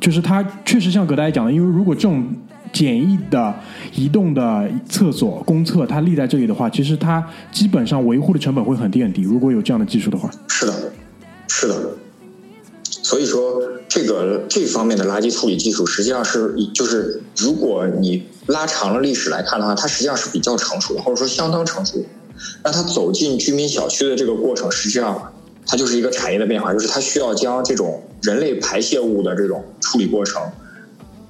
[0.00, 2.24] 就是它确实像葛大爷讲的，因为如果这种
[2.72, 3.54] 简易的
[3.94, 9.22] 移动的厕所公厕它立在这里的话，其实它基本上维护的成本会很低很低。
[9.22, 10.72] 如果有这样的技术的话，是的，
[11.48, 11.74] 是的。
[13.02, 22.04] 所以说，这个这方面的垃圾处理技术，实际上是就是，如果你拉长了历史来看的话，它实际上是比较成熟的，或者说相当成熟。
[22.64, 25.32] 那它走进居民小区的这个过程，实际上
[25.66, 30.40] 它就是一个产业的变化，就是它需要将这种人类排泄物的这种处理过程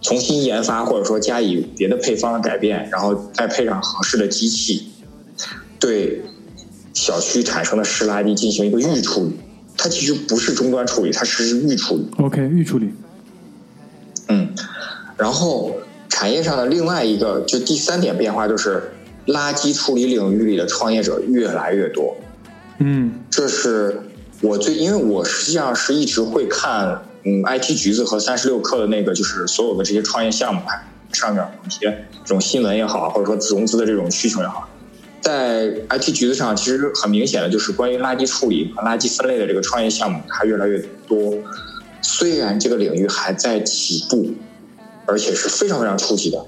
[0.03, 4.89] 重新研发，或者说加以别的配方的改变，然后再配上合适的机器，
[5.81, 6.23] 对
[6.93, 9.33] 小区产生的湿垃圾进行一个预处理。
[9.77, 12.09] 它其实不是终端处理，它是预处理。
[12.19, 12.93] OK 预处理，
[14.29, 14.55] 嗯，
[15.17, 15.77] 然后
[16.09, 18.93] 产业上的另外一个就第三点变化就是，
[19.27, 22.17] 垃圾处理领域里的创业者越来越多。
[22.79, 24.01] 嗯这是
[24.41, 30.61] 我最，因为我实际上是一直会看，嗯，IT 橘子和三十六氪的那个，就是所有的这些创业项目
[31.13, 34.69] 上面有一些这种新闻也好，或者说融资的这种需求也好，
[35.23, 41.39] 在 IT 橘子上，其实很明显的就是关于垃圾处理和垃圾分类的这个创业项目，它越来越多。
[42.03, 44.35] 虽然这个领域还在起步，
[45.07, 46.45] 而且是非常非常初级的，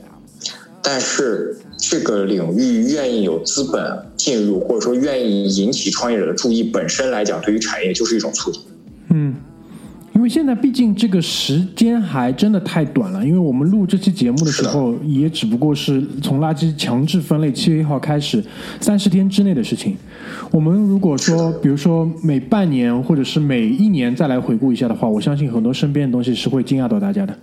[0.82, 8.60] 但是这个领域愿意有资本进入，或者说愿意引起创业者的注意，本身来讲，对于产业就是一种促进。
[9.10, 9.36] 嗯。
[10.14, 18.42] 因为现在毕竟这个时间还真的太短了，因为我们录这期节目的时候，也只不过是从垃圾强制分类七月一号开始，
[18.80, 19.96] 三十天之内的事情。
[20.52, 27.36] 我们如果说，比如说每半年或者是每一年再来回顾一下的话，我相信很多身边的东西是会惊讶到大家的。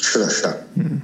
[0.00, 1.00] 是的，是的，嗯。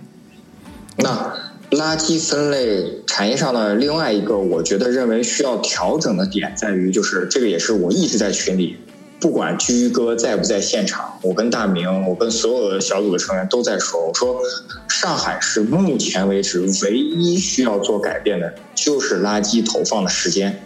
[0.97, 1.35] 那
[1.77, 8.77] 垃圾分类产业上的另外一个，我觉得认为需要调整的点在于，就是这个也是我一直在群里，
[9.19, 14.41] 不管居哥在不在现场，我跟大明，我跟所有的小组的成员都在说，我说
[14.89, 20.63] 上海市目前为止唯一需要做改变的就是垃圾投放的时间，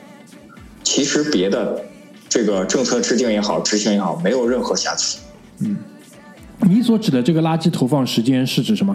[0.83, 1.81] 其实别的
[2.29, 5.19] 这个政策制定也好，执行也好，没有任何瑕疵。
[5.61, 5.77] 嗯
[6.63, 8.95] 你所指的这个垃圾投放时间是指什么？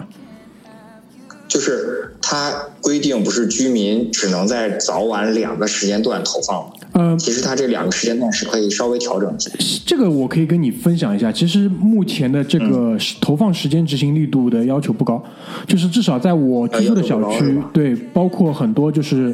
[1.48, 1.95] 就是
[2.28, 6.72] 它规定不是居民只能在早晚两个时间段投放吗？
[6.90, 9.48] 呃，其实它这两个时间段是可以稍微调整一下。
[9.86, 11.30] 这个我可以跟你分享一下。
[11.30, 15.22] 其实目前的这个投放时间执行力度的要求不高，
[15.68, 19.32] 就是至少在我居住的小区对，包括很多就是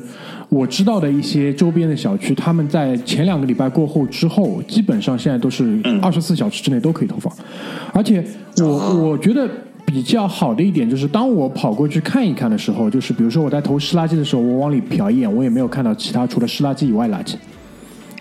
[0.51, 7.33] 我知道的一些周边的小区，他们在前两个礼拜过后之后，基本上现在都是二十四小时之内都可以投放。
[7.95, 8.23] 而且
[8.59, 9.49] 我我觉得。
[9.93, 17.35] 比较好的一点就是，当我跑过去看一看的时候，就是比如说我在投湿垃圾的时候，我往里瞟一眼，我也没有看到其他除了湿垃圾以外垃圾。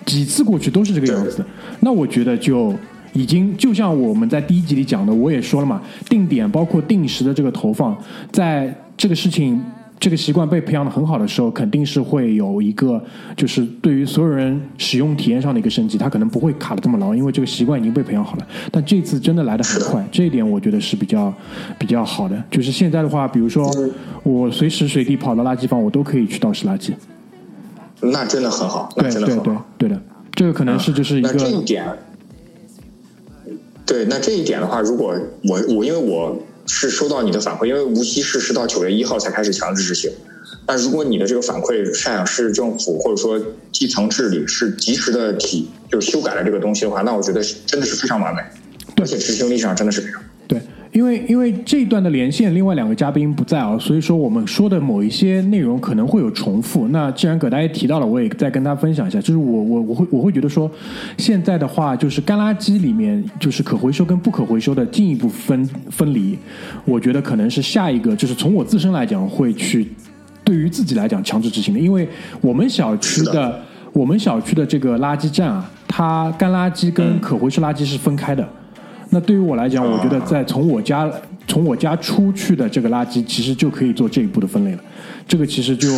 [0.06, 1.46] 几次过去都是这个样子。
[1.80, 2.76] 那我觉得就
[3.14, 7.98] 已经就像我们在第一集里讲的，我也说了嘛，定点包括定时的这个投放，
[8.34, 9.62] 在这个事情。
[10.02, 13.00] 这个习惯被培养的很好的时候，肯定是会有一个，
[13.38, 18.48] 就是对于所有人使用体验上的一个升级，它可能不会卡的这么牢，因为这个习惯已经被培养好了。
[18.72, 21.32] 但这次真的来的很快，这一点我觉得是比较
[21.78, 22.44] 比较好的。
[22.50, 23.72] 就是现在的话，比如说
[24.24, 26.92] 我随时随地跑到垃圾房，我都可以去倒拾垃圾。
[28.00, 29.66] 那真的很好，那对对对真的很好。
[29.78, 30.02] 对的，
[30.34, 31.86] 这个可能是就是一个那这一个点，
[33.86, 36.36] 对，那这一点的话，如果我我因为我
[36.74, 40.10] 是收到你的反馈，因为无锡市是到九月一号才开始强制执行。
[40.66, 43.40] 那如果你的这个反馈，上海市政府或者说
[43.72, 48.42] 基层治理是及时的提，就是修改了这个东西的话，那我觉得真的是非常完美，
[49.02, 50.24] 而且执行力上真的是非常。
[50.92, 56.88] 对，因为因为这一段的连线，另外两个嘉宾不在啊，所以说我们说的某一些内容可能会有重复。
[56.90, 60.70] 那既然葛大爷提到了，我也再跟大家分享一下，就是我我我会我会觉得说，
[61.18, 66.38] 现在的话就是干垃圾里面就是可回收跟不可回收的进一步分分离，
[66.86, 69.88] 我觉得可能是下一个，就是从我自身来讲会去
[70.44, 72.08] 对于自己来讲强制执行的，因为
[72.42, 73.60] 我们小区的的
[73.94, 78.48] 我们小区的这个垃圾站啊，它干垃圾跟可回收垃圾是分开的。
[79.14, 81.12] 那对于我来讲，我觉得在从我家
[81.46, 84.80] 从我家出去的这个垃圾，其实就可以做这一步的分类了。
[85.28, 85.90] 这个其实就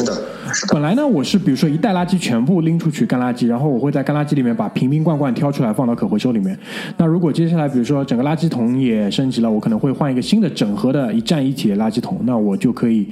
[0.72, 6.58] 本来呢，我是比如说一袋垃圾全部拎出去干垃圾，然后我会在干垃圾里面把瓶瓶罐罐挑出来放到可回收里面。
[6.98, 13.08] 那如果接下来比如说整个垃圾桶也升级了，我可能会换一个新的整合的一站一体的垃圾桶，那我就可以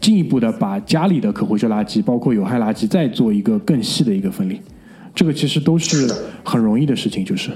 [0.00, 4.60] 进一步的把家里的可回收垃圾，包括有害垃圾，再做一个更细的一个分类。
[5.14, 6.12] 这个其实都是
[6.44, 7.50] 很容易的事情，就是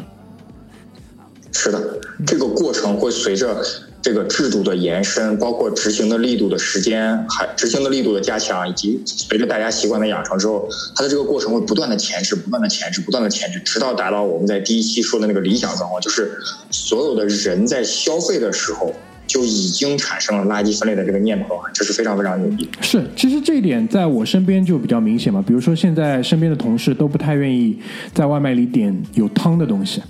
[1.53, 3.63] 是的，这个过程会随着
[4.01, 16.33] 这个制度的延伸，包括执行的力度的时间，还执行的力度的加强，以及随着大家习惯的养成之后，它的这个过程会不断的前置，不断的前置，不断的前置，直到达到我们在第一期说的那个理想状况，就是
[16.71, 18.93] 所有的人在消费的时候
[19.27, 22.69] 就已经产生了垃圾分类的这个念头啊，这是非常非常牛逼。
[22.81, 25.45] 是，其实这一点在我身边就比较明显嘛。
[25.47, 27.79] 比如说现在身边的同事都不太愿意
[28.13, 30.03] 在外卖里点有汤的东西，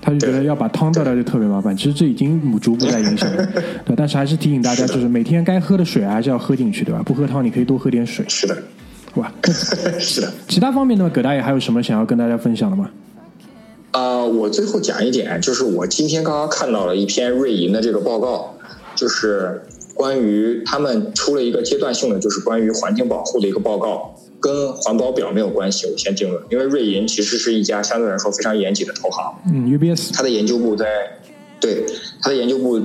[0.00, 1.74] 他就觉得要把汤倒掉就特别麻烦。
[1.76, 3.46] 其实这已经逐步在影响了，
[3.84, 3.94] 对。
[3.96, 7.02] 但是还是提醒大家，就是每天该喝的水还是要喝进去，对吧？
[7.04, 8.56] 不喝汤你可以多喝点水，是的，
[9.12, 9.32] 好吧？
[9.98, 10.32] 是的。
[10.48, 12.90] 其他方面呢，葛大爷还有什么想要跟大家分享的吗？
[13.92, 18.54] 呃，我最后讲一点，就是我今天刚刚看到了一篇瑞银的这个报告，
[18.94, 19.62] 就是
[19.94, 30.86] 关于他们出了一个阶段性的，就是关于环境保护的一个报告，跟环保表没有关系，我先定论，因为瑞银其实是一家相对来说非常严谨的投行，嗯，UBS，他的研究部在
[31.60, 31.84] 对
[32.22, 32.80] 他的研究部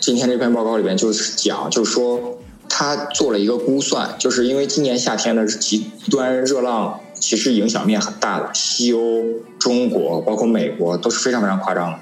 [0.00, 9.24] 今天这篇报告里边就是讲，就是说他做了一个估算，就是因为今年夏天的极端热浪其实影响面很大的，西欧、
[9.58, 11.98] 中国包括美国都是非常非常夸张的。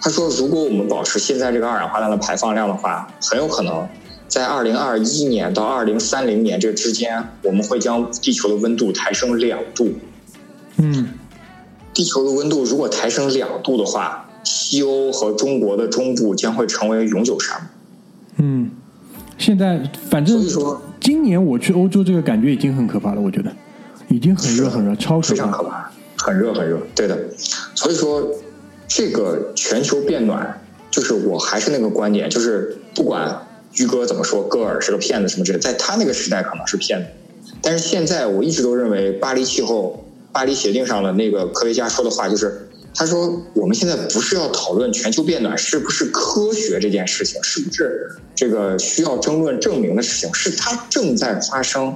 [0.00, 3.88] 他说，如果我们保持现在这个二氧化碳的排放量的话，很有可能
[4.28, 9.94] 在二零二一年到二零三零年这之间，我们会将地球的温度抬升两度。
[10.76, 11.08] 嗯，
[11.92, 17.66] 地球的温度如果抬升两度的话，西欧和中国的中部将会成为永久沙漠。
[18.36, 18.70] 嗯，
[19.38, 23.50] 现在反正所以说今年我去欧洲，这个感觉已经很可怕了，我觉得
[24.08, 25.50] 已经很热很热，超非常。
[25.50, 27.18] 可怕，很热很热，对的。
[27.74, 28.28] 所以说，
[28.86, 30.60] 这个全球变暖，
[30.90, 33.47] 就是我还是那个观点，就是不管
[33.78, 37.06] 居哥怎么说，戈尔是个骗子什么之类，在他那个时代可能是骗子，
[37.62, 51.94] 但是现在我一直都认为巴黎气候、巴黎协定上的那个科学家说的话，就是他说我们现在不是要讨论全球变暖是不是科学这件事情，是不是这个需要争论证明的事情，是它正在发生。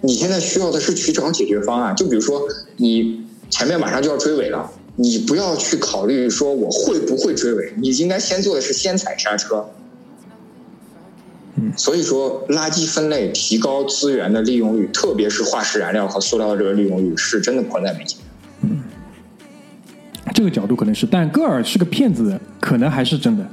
[0.00, 2.42] 你现在需要的是去找解决方案，就比如说
[2.78, 9.64] 你前面马上就要追尾了，你不要去考虑说我会不会追尾，你应该先做的是先踩刹车。
[11.60, 18.16] 嗯所以说，垃圾分类、提高资源的利用率，特别是化石燃料和塑料的这个利用率，是真的迫在眉睫。
[18.62, 18.82] 嗯
[20.32, 23.44] 这个角度可能是，但戈尔是个骗子，可能还是真的。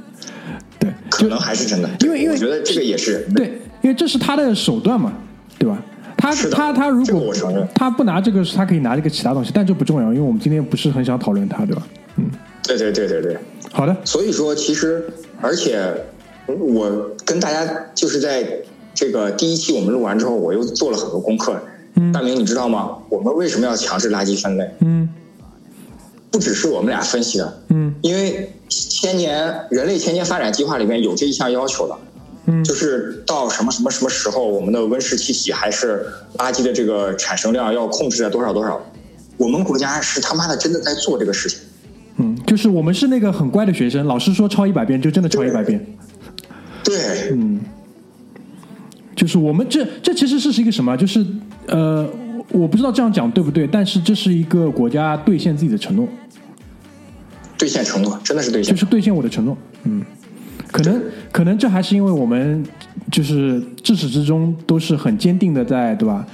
[0.78, 5.12] 对，可能还是真的，因为因为我觉得这个也是对，因为这是他的手段嘛，
[5.58, 5.82] 对吧？
[6.16, 11.82] 他是他他如这个果我承认他不拿这个，他可以拿这个其他东西，但这不重要，因为我们今天不是很想讨论他，对吧？
[12.16, 12.24] 嗯
[12.62, 13.36] 对对对对对。
[13.70, 15.04] 好的，所以说，其实
[15.40, 15.92] 而且
[16.54, 18.46] 我跟大家就是在
[18.94, 21.60] 这个第一期我们录完之后，我又做了很多功课。
[21.94, 22.96] 嗯大明，你知道吗？
[23.08, 24.70] 我们为什么要强制垃圾分类？
[24.80, 25.08] 嗯
[26.30, 31.96] 不只是我们俩分析的，嗯因为千年人类千年发展计划里面有这一项要求的，
[32.46, 36.06] 嗯就是到什么什么什么时候，我们的温室气体还是
[36.36, 38.80] 垃圾的这个产生量要控制在多少多少。
[39.36, 41.58] 我们国家是他妈的真的在做这个事情。
[42.18, 45.84] 嗯，就是我们是那个很乖的学生，老师说抄一百遍就真的抄一百遍。
[46.88, 47.60] 对，嗯，
[49.14, 50.96] 就是我们这这其实是是一个什么？
[50.96, 51.24] 就是
[51.66, 52.08] 呃，
[52.50, 56.08] 我不知道这样讲对不对，但是这是一个国家兑现自己的承诺，
[57.58, 58.74] 兑现承诺，真的是兑现。
[58.74, 59.56] 就是兑现我的承诺。
[59.84, 60.02] 嗯，
[60.72, 62.64] 可能可能这还是因为我们
[63.12, 66.26] 就是至始至终都是很坚定的在对吧？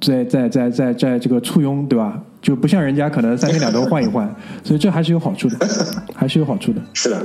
[0.00, 2.22] 在在在在在这个簇拥对吧？
[2.40, 4.28] 就不像人家可能三天两头换一换，
[4.64, 5.68] 所以这还是有好处的，
[6.12, 6.82] 还是有好处的。
[6.92, 7.24] 是的，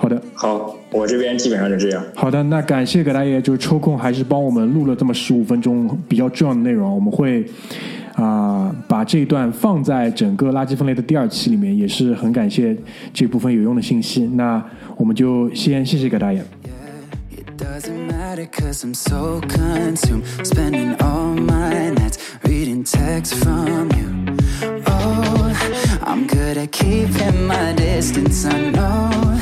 [0.00, 2.02] 好的，好，我这边基本上就这样。
[2.14, 7.44] 好的，那感谢葛大爷，就是抽空还是帮我们录了这么十五分钟比较重要的内容，我们会
[8.14, 12.76] 啊、把这一段放在整个垃圾分类的第二期里面，也是很感谢
[13.12, 14.24] 这部分有用的信息。
[14.34, 14.64] 那
[14.96, 16.40] 我们就先谢谢葛大爷。
[17.36, 24.36] It doesn't matter cause I'm so consumed Spending all my nights reading texts from you
[24.86, 25.52] Oh,
[26.04, 29.38] I'm good at keeping my distance I know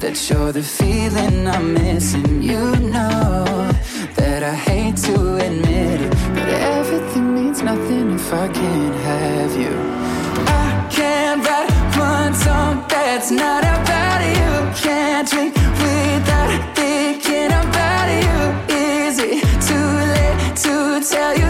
[0.00, 3.44] that you're the feeling I'm missing You know
[4.16, 9.74] that I hate to admit it But everything means nothing if I can't have you
[10.46, 12.60] I can't write one song
[13.20, 14.82] that's not about you.
[14.82, 18.74] Can't drink without thinking about you.
[18.74, 21.49] Is it too late to tell you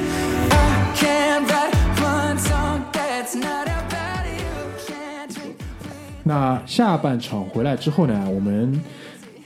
[6.23, 8.81] 那下半场回来之后呢，我们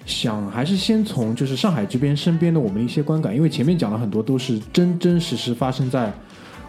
[0.06, 6.14] 想还是先从就是上海这边身边的我们一些观感，因为前面讲了很多都是真真实实发生在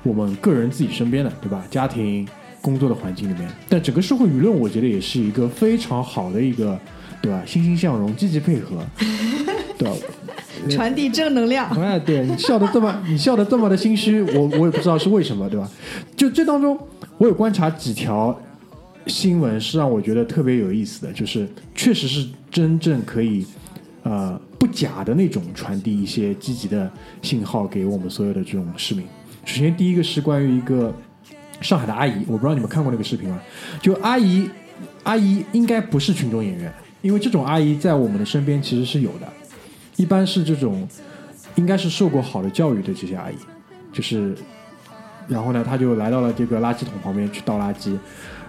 [0.02, 1.62] 我们个人自己身边的，对吧？
[1.70, 2.26] 家庭、
[2.62, 6.78] 工作的环境里面，但整个社会舆论，我觉得也是一个非常好的一个，
[7.20, 7.42] 对吧？
[7.44, 8.82] 欣欣向荣，积极配合，
[9.79, 9.91] 对？
[10.70, 11.68] 传递正能量。
[11.81, 15.70] 哎，对你笑的这么， 你笑的这么的心虚，我我也不知道是为什么，对吧？
[16.16, 16.79] 就这当中，
[17.18, 18.37] 我有观察几条
[19.07, 23.47] 新闻是让我觉得特别有意思的，就是确实是真正可以
[24.03, 26.91] 呃不假的那种传递一些积极的
[27.22, 29.05] 信号给我们所有的这种市民。
[29.45, 30.93] 首先，第一个是关于一个
[31.61, 33.39] 上海的阿姨，我不知道你们看过那个视频吗？
[33.81, 34.49] 就阿姨，
[35.05, 36.72] 阿姨应该不是群众演员，
[37.03, 39.29] 因为这种阿姨在我们的身边其实是有的。
[39.97, 40.86] 一般是这种，
[41.55, 43.36] 应该是受过好的教育的这些阿姨，
[43.92, 44.34] 就是，
[45.26, 47.97] 然后呢，她就来到了这个垃圾桶旁边去倒垃圾，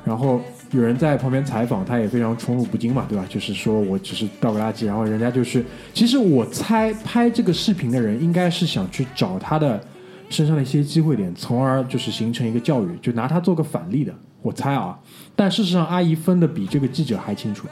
[0.03, 0.41] 然后
[0.71, 3.25] 有人在旁边采访，她也非常宠辱不惊嘛，对吧？
[3.29, 9.81] 就是说我只是倒个垃圾，然后人家就是，其实我猜拍这个视频的人应该是想去找她的
[10.29, 14.99] 身上的一些机会点，从而就是形成一个教育，就拿她做个反例的，我猜啊。
[15.35, 17.67] 但事实上，阿姨分的比这个记者还清楚。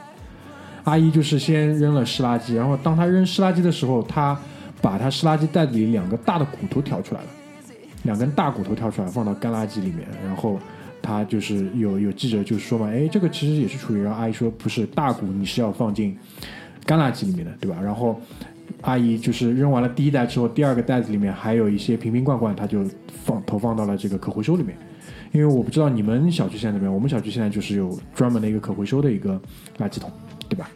[0.86, 4.38] 阿姨就是先扔了湿垃圾，然后当她扔湿垃圾的时候，她
[4.80, 7.26] 把她湿垃圾袋子里两个大的骨头挑出来了，
[8.04, 10.60] 两根大骨头挑出来放到干垃圾里面，然后
[11.02, 16.16] 她就是有有记者就说嘛，哎，这个其实也是处于，然后阿姨说不是大骨你是要放进
[16.84, 17.76] 干垃圾里面的，对吧？
[17.82, 18.20] 然后
[18.82, 22.84] 阿姨就是扔完了第一袋之后，第二个袋子里面还有一些瓶瓶罐罐，她就
[23.24, 24.78] 放投放到了这个可回收里面。
[25.32, 29.38] 因为我不知道你们小区现在怎么样，我们小区现在就是有专门的一个可回收的一个
[29.78, 30.10] 垃圾桶，
[30.48, 30.68] 对吧？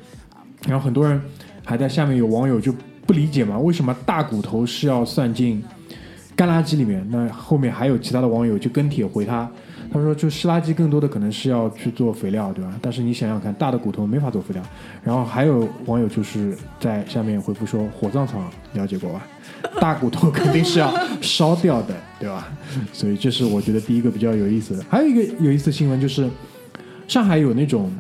[0.67, 1.21] 然后很多人
[1.65, 2.73] 还在下面有网友就
[3.07, 5.63] 不理解嘛，为什么大骨头是要算进
[6.37, 7.07] 干垃圾里面？
[7.11, 9.51] 那后面还有其他的网友就跟帖回他，
[9.93, 12.73] 他说就湿垃圾更多的可能是要去做肥料，对吧？
[12.81, 14.63] 但是你想想看，大的骨头没法做肥料。
[15.03, 19.27] 然后还有网友就是在下面回复说，火葬场了解过吧？
[19.81, 22.49] 大骨头肯定是要烧掉的，对吧？
[22.93, 24.85] 所以这是我觉得第一个比较有意思的。
[24.89, 26.29] 还有一个有意思的新闻就是，
[27.09, 27.93] 上海有那种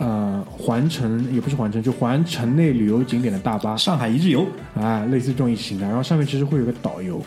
[0.00, 4.44] 呃环城也不是环城，就环城内旅游景点的大巴，上海一日游，
[4.74, 5.86] 啊，类似这种意识形态。
[5.86, 7.22] 然后上面其实会有个导游，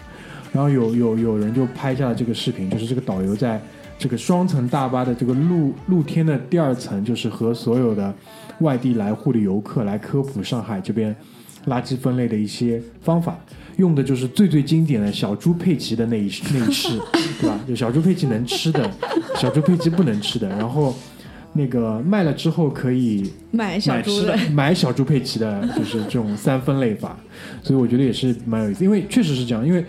[0.51, 3.61] 然后有有有人就拍下了这个视频，就是这个导游在
[3.97, 8.13] 这个双层大巴的这个露露天的第二层，就是和所有的
[8.59, 11.15] 外地来沪的游客来科普上海这边
[11.67, 13.37] 垃圾分类的一些方法。
[13.77, 16.89] 用的就是最最经典的小猪佩奇的那一那一式，
[17.41, 17.59] 对吧？
[17.67, 18.87] 就小猪佩奇能吃的，
[19.35, 20.95] 小猪佩奇不能吃的，然后
[21.53, 27.17] 那个卖了之后可以买小猪买吃的买小猪佩奇的，就是这种三分类法，
[27.61, 29.85] 所以我觉得也是蛮有意思，因为确实是这样，因为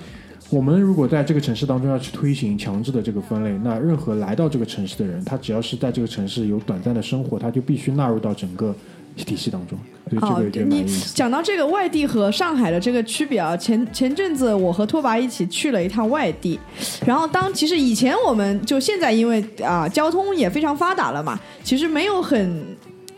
[0.50, 8.74] 我们如果在这个城市当中要去推行强制的这个分类，那任何来到这个城市的人，他只要是在这个城市有短暂的生活，他就必须纳入到整个
[9.22, 9.78] 体系当中，
[10.10, 11.00] 所以这好个也觉得蛮你。
[11.14, 16.58] 讲到这个外地和上海的这个区别啊，前前阵子我和拓跋一起去了一趟外地，
[17.06, 22.64] 然后当其实以前我们就现在因为啊交通也非常发达了嘛，其实没有很。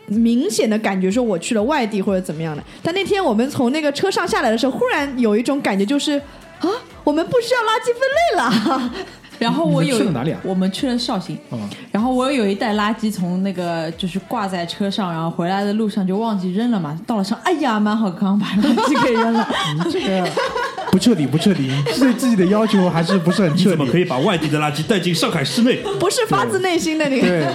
[0.09, 6.13] 明显的感觉说我去了外地或者怎么样的，但那天我们从那个车上下来的时候，忽然有一种感觉，就是
[6.59, 6.69] 啊，
[7.03, 8.93] 我们不需要垃圾分类了。
[9.39, 11.57] 然后我有去了哪里啊我们去了绍兴，啊、
[11.91, 16.99] 然后我有一袋垃圾从那个就是挂在车上，然后回来的路上就忘记扔了嘛。
[17.05, 19.47] 到了上，哎呀，蛮好，刚刚把垃圾给扔了。
[19.75, 20.29] 你这个
[20.91, 21.63] 不彻底，不彻底，
[21.93, 23.85] 你对自己的要求还是不是很彻底你怎么。
[23.91, 25.77] 可以把外地的垃圾带进上海市内？
[25.99, 27.27] 不是发自内心的那个。
[27.27, 27.47] 对，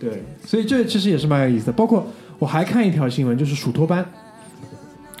[0.00, 1.72] 对，所以这其实也是蛮有意思的。
[1.72, 2.06] 包括
[2.38, 4.04] 我还看一条新闻，就是数托班，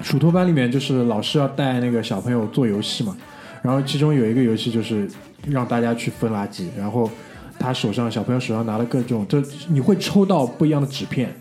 [0.00, 3.16] 数托班里面就是老师要带那个小朋友做游戏嘛，
[3.62, 5.08] 然后其中有一个游戏就是
[5.46, 7.10] 让大家去分垃圾，然后
[7.58, 11.34] 他手上小朋友手上拿了各种，就你会抽到不一样的纸片。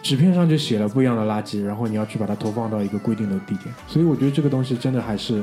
[0.00, 5.42] 纸片上就写了不一样的垃圾，然后你要去把它投放到一个规定的地点，所以我觉得这个东西真的还是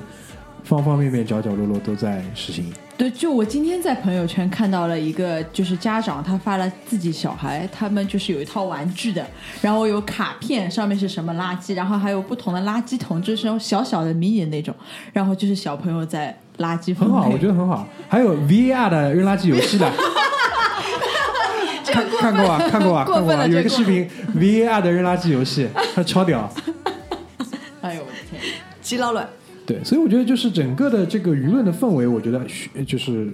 [0.66, 2.66] 方方面面、角角落落都在实行。
[2.98, 9.26] 对，就我今天在朋友圈看到了一个，就是家长他发了自己小孩，他们就是有一套玩具的，
[9.62, 14.74] 然后有卡片，上面是什么垃圾，然后还有不同的垃圾桶，就是那种小小的迷你的那种，
[15.12, 17.86] 然后就是小朋友在垃圾分很好，我觉得很好。
[18.08, 19.92] 还有 VR 的扔垃圾游戏的，
[21.92, 26.50] 看看过啊， 看过啊，过分了看过啊，有一个视频 VR 的扔垃圾游戏，它超屌。
[27.82, 28.42] 哎呦我的天，
[28.82, 29.28] 极老卵。
[29.66, 33.30] 对，所以我觉得就是整个的这个舆论的氛围，我觉得需就是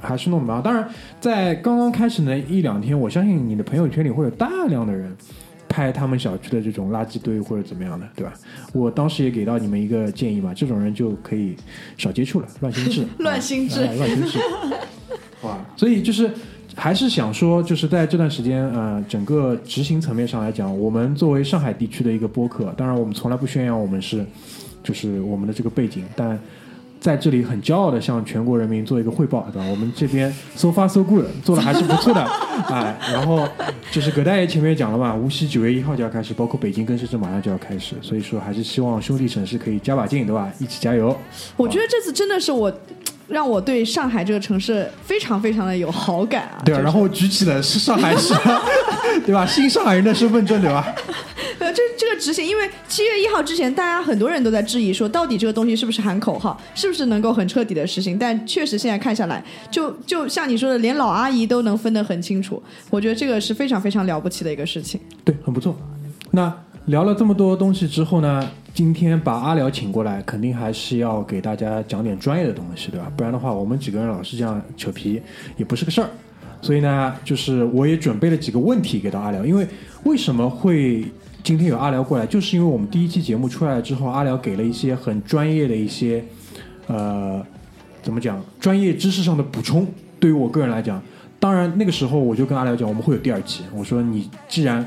[0.00, 0.62] 还是弄得蛮好。
[0.62, 0.88] 当然，
[1.20, 5.14] 在刚刚开始那一两天，我相信你的朋友圈里会有大量的人
[5.68, 8.32] 拍他们小区的这种垃圾堆或者怎么样的，对吧？
[8.72, 11.54] 我当时也给到你们一个建议嘛，这种人就可以
[11.96, 14.38] 少接触了，乱心智， 乱心智哎乱心智，
[15.42, 15.58] 哇！
[15.76, 16.30] 所以就是。
[16.78, 24.22] 还是想说，就是在这段时间，呃，整个执行层面上来讲，我们作为上海地区的一个播客，当然我们从来不宣扬我们是，
[24.86, 26.38] 就是我们的这个背景，但
[27.00, 29.68] 在这里很骄傲的向全国人民做一个汇报，对吧？
[29.68, 32.22] 我们这边 so far so good，做的还是不错的，
[32.68, 33.46] 哎，然后
[33.90, 40.50] 就是葛大爷前面也讲了嘛，无锡九月一号就要开始，包括北京跟深圳马上就要开始，所以说还是希望兄弟省市可以加把劲，对吧？
[40.58, 41.16] 一起加油。
[41.56, 42.72] 我觉得这次真的是我
[43.28, 46.62] 让我对上海这个城市非常非常的有好感啊。
[46.64, 48.34] 对啊，就是然后举起了是上海市，
[49.24, 49.44] 对吧？
[49.46, 50.94] 新上海人的身份证，对吧？
[51.58, 58.18] 呃，这这个执行，因为七月一号之前，大家很多人都在质疑说，到底这个东西是不是喊口号，是不是能够很彻底的实行？
[58.18, 62.62] 但确实现在看下来，就就像你说的，连老阿姨都能分得很清楚。
[62.90, 65.00] 我觉得这个是非常非常了不起的一个事情。
[65.24, 65.74] 对，很不错。
[66.30, 66.52] 那
[66.86, 73.10] 聊了这么多东西之后呢，今天把阿辽请过来，肯定还是要给大家讲点专业的东西，对吧？
[73.16, 75.20] 不然的话，我们几个人老是这样扯皮，
[75.56, 76.08] 也不是个事儿。
[76.62, 79.66] 所以呢，就是我也准备了几个问题给到阿辽，因为
[80.04, 81.04] 为什么会
[81.42, 86.24] 今天有阿辽过来，就是因为我们第一期节目出来之后，阿辽给了一些很专业的一些，
[86.86, 87.44] 呃，
[88.00, 89.84] 怎么讲，专业知识上的补充。
[90.20, 91.02] 对于我个人来讲，
[91.40, 93.64] 当然那个时候我就跟阿辽讲，我们会有第二期。
[93.74, 94.86] 我说你既然，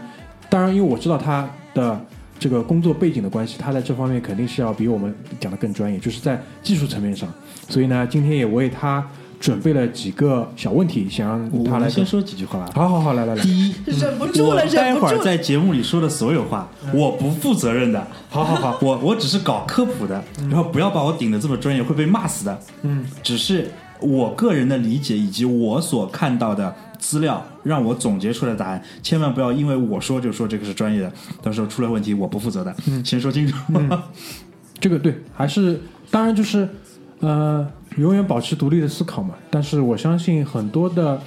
[0.49, 1.99] 当然因为我知道他的
[2.37, 7.27] 这个工作背景的关系，他在这方面肯定是要比我们讲的更专业，就是在技术层面上。
[7.67, 9.05] 所以呢，今天也为他
[9.39, 12.71] 准备了几个小问题，想让他来先说几句话吧。
[12.73, 15.17] 好好好，来来来，第一，忍不住了，我待会儿。
[15.19, 18.05] 在节目里说的所有话，我不负责任的。
[18.29, 22.59] 好好好， 我我只是搞科普的，然后不要把我顶的这么专业，会被骂死的。
[22.81, 23.71] 嗯，只是
[24.01, 32.75] 我个人的理解以及我所看到的资料，让我总结出来的答案，千万不要因为我说就说这个是专业的，到时候出了问题我不负责的。
[32.87, 33.55] 嗯先说清楚。
[34.79, 36.67] 这个对，还是当然就是
[37.19, 39.35] 呃，永远保持独立的思考嘛。
[39.49, 41.21] 但是我相信很多的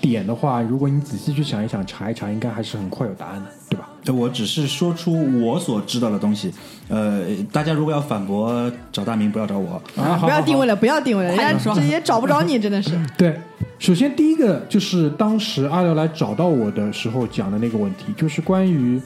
[0.00, 3.90] 点的话，如果你仔细去想一想、查一查，应该还是很快有答案的，对吧？
[4.04, 6.52] 对我只是说出我所知道的东西，
[6.88, 9.80] 呃，大家如果要反驳，找大明不要找我。
[9.96, 10.76] 啊，好不要定位了。
[10.76, 12.90] 不要定位了，人家也找不着你，真的是。
[13.16, 13.40] 对，
[13.78, 19.00] 首先第一个就是当时阿廖来找到我的时候讲的那个问题，就是关于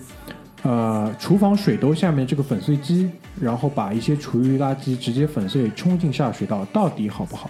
[0.62, 3.08] 呃厨房水兜下面这个粉碎机，
[3.40, 7.48] 然后把一些厨余垃圾直接粉碎冲进下水道，到底好不好？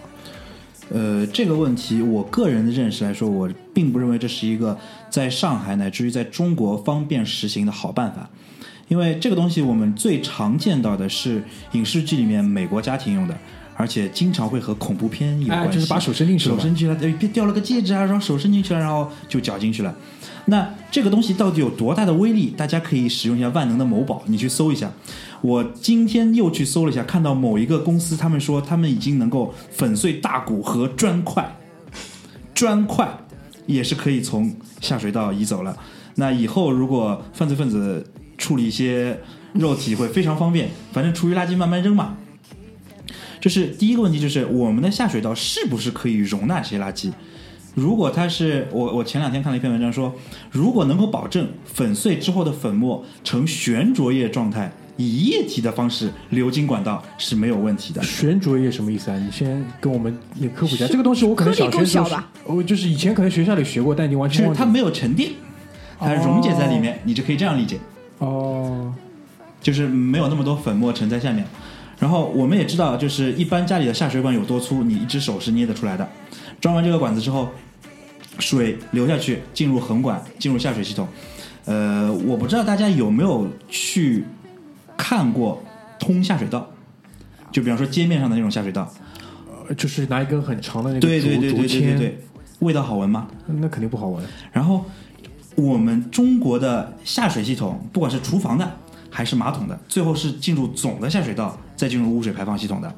[0.91, 4.78] 呃，这个问题，我个人的认识来说，我并不认为这是一个
[5.11, 8.30] 在上海乃至于在中国方便实行的好办法，
[8.89, 13.36] 因为这个东西我们最常见到的是影视剧里面美国家庭用的，
[13.79, 19.95] 而且经常会和恐怖片有关系，哎就是把手伸进去了手伸进去了，哎，掉了个戒指啊，然后手伸进去了，然后就搅进去了。
[20.47, 22.53] 那这个东西到底有多大的威力？
[22.57, 24.91] 大家可以使用一下万能的某宝，你去搜一下。
[25.43, 31.57] 我今天又去搜了一下，看到某一个公司，他们说他们已经能够粉碎大骨和砖块，
[32.53, 33.09] 砖块
[33.66, 35.76] 也是可以从下水道移走了。
[36.16, 38.05] 那以后如果犯罪分子
[38.37, 39.20] 处理一些
[39.53, 42.16] 肉体会非常方便，反正厨余垃圾慢慢扔嘛。
[43.41, 47.12] 这是第一个问题，就是我们的下水道是不是可以容纳这些垃圾？
[47.74, 50.12] 如果它是我我前两天看了一篇文章说，
[50.51, 58.03] 如果能够保证粉碎之后的粉末呈悬浊液状态，以液体的方式流经管道是没有问题的。
[58.03, 59.16] 悬浊液什么意思啊？
[59.16, 60.89] 你先跟我们也科普一下。
[60.89, 64.57] 这个东西我可能小学小吧是，我就是以前可能学校里学过，但已经完全忘了。
[64.57, 65.30] 就是它没有沉淀，
[66.01, 67.78] 它溶解在里面，你就可以这样理解，
[68.18, 68.93] 哦，
[69.61, 71.47] 就是没有那么多粉末沉在下面。
[71.99, 76.09] 然后我们也知道，就是一般家里的下水管有多粗，你一只手是捏得出来的。
[76.61, 77.49] 装完这个管子之后，
[78.38, 81.07] 水流下去，进入横管，进入下水系统。
[81.64, 84.24] 呃，我不知道大家有没有去
[84.96, 85.62] 看过
[85.99, 86.68] 通下水道，
[87.53, 88.90] 就比方说街面上的那种下水道。
[89.68, 92.18] 呃就是拿一根很长的那个对对对对对对签，对，
[92.61, 93.28] 味道好闻吗？
[93.46, 94.24] 那肯定不好闻。
[94.51, 94.82] 然后
[95.57, 98.78] 我们中国的下水系统，不管是厨房的
[99.11, 102.94] 还是马桶的，最后是进入总的下水道，再进入污水排放系统的。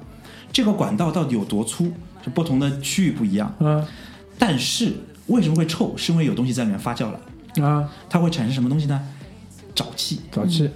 [0.53, 1.93] 这个管道到底有多粗，
[2.25, 3.55] 就不同的区域不一样。
[3.61, 3.87] 啊
[4.39, 4.95] 但是
[5.27, 5.95] 为什么会臭？
[5.99, 7.21] 是因为有东西在里面发酵了，
[7.63, 9.01] 啊，它会产生什么东西呢？
[9.75, 10.21] 沼气。
[10.33, 10.71] 沼气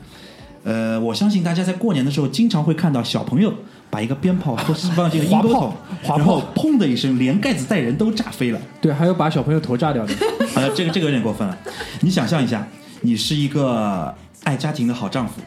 [0.64, 3.52] 呃，我相信大家在过年的时候经常会看到小朋友
[3.90, 8.60] 把一个鞭炮或是放进了 滑炮阴沟桶，滑然后炮砰的一声，连盖子带人都炸飞了。
[8.80, 10.14] 对，还有把小朋友头炸掉的，
[10.54, 11.58] 好了，这个这个有点过分了。
[12.00, 12.66] 你想象一下，
[13.00, 14.14] 你是一个
[14.44, 15.40] 爱家庭的好丈夫，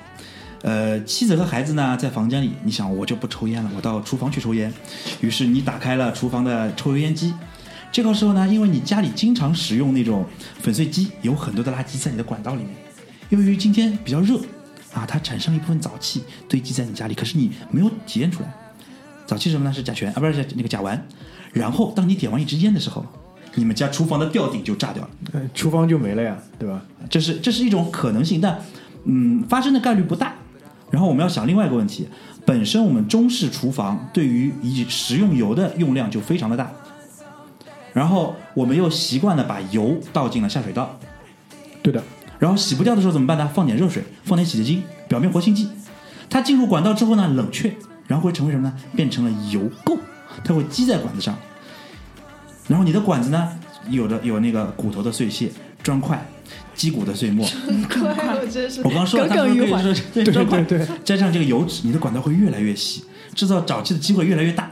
[0.64, 4.72] 呃，妻子和孩子呢在房间里，你想我就不抽烟了，我到厨房去抽烟。
[5.22, 7.34] 于是你打开了厨房的抽油烟机。
[7.92, 10.26] 这个时候呢，因为你家里经常使用那种
[10.62, 12.70] 粉碎机，有很多的垃圾在你的管道里面。
[13.30, 14.38] 由于今天比较热
[14.94, 18.54] 啊，它产生了一部分沼气堆积在你家里，可是你没有体验出来。
[19.28, 19.74] 沼气什么呢？
[19.74, 21.00] 是甲醛啊，不是那个甲烷。
[21.54, 23.06] 然后当你点完一支烟的时候，
[23.56, 25.10] 你们家厨房的吊顶就炸掉了。
[25.34, 26.82] 呃厨房就没了呀，对吧？
[27.10, 28.60] 这是这是一种可能性，但
[29.08, 30.34] 嗯，发生的概率不大。
[30.90, 32.08] 然后我们要想另外一个问题，
[32.46, 36.72] 本身我们中式厨房对于以食用油的用量就非常的大，
[37.92, 40.98] 然后我们又习惯了把油倒进了下水道，
[41.82, 42.02] 对的，
[42.40, 43.52] 然后洗不掉的时候怎么办呢？
[43.54, 45.68] 放点热水，放点洗洁精，表面活性剂，
[46.30, 47.76] 它进入管道之后呢，冷却，
[48.08, 48.74] 然后会成为什么呢？
[48.96, 49.98] 变成了油垢，
[50.46, 51.36] 它会积在管子上。
[52.70, 53.50] 然后你的管子呢，
[53.90, 55.52] 有的有那个骨头的碎屑、
[55.84, 56.26] 砖块、
[56.78, 57.46] 击鼓的碎末。
[57.90, 59.82] 快，我真是我刚刚说了，耿它们可以耿于怀。
[59.82, 63.04] 说对对对对加上这个油脂，你的管道会越来越细，
[63.34, 64.72] 制造沼气的机会越来越大。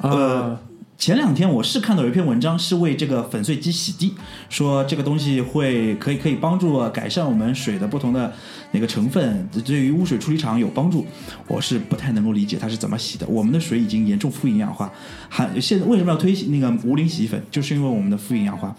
[0.00, 0.60] 呃啊，
[0.96, 4.14] 前两天我是看到有一篇文章是为这个粉碎机洗地，
[4.48, 8.32] 说这个东西会可以可以帮助改善我们水的不同的
[8.72, 11.06] 那个成分，对于污水处理厂有帮助。
[11.46, 13.26] 我是不太能够理解它是怎么洗的。
[13.26, 14.90] 我们的水已经严重负营养化，
[15.28, 17.42] 还现在为什么要推那个无磷洗衣粉？
[17.50, 18.74] 就是因为我们的负营养化。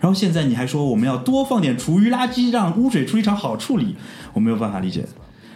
[0.00, 3.96] 然后现在你还说我们要多放点厨余垃圾，让污水处理厂好处理，
[4.32, 5.04] 我没有办法理解。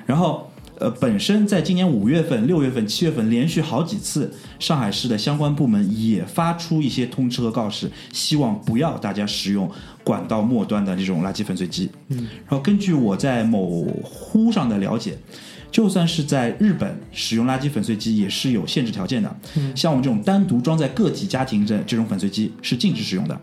[0.06, 9.70] 然后，呃，本身在今年五月份、六月份、七月份连续好几次，上海市的相关部门也发出一些通知和告示，希望不要大家使用
[10.02, 11.90] 管道末端的这种垃圾粉碎机。
[12.08, 15.16] 嗯，然后根据我在某乎上的了解。
[15.70, 23.38] 就算是在日本使用垃圾粉碎机也是有限制条件的，嗯像我们这种单独装在个体家庭的这种粉碎机是禁止使用的。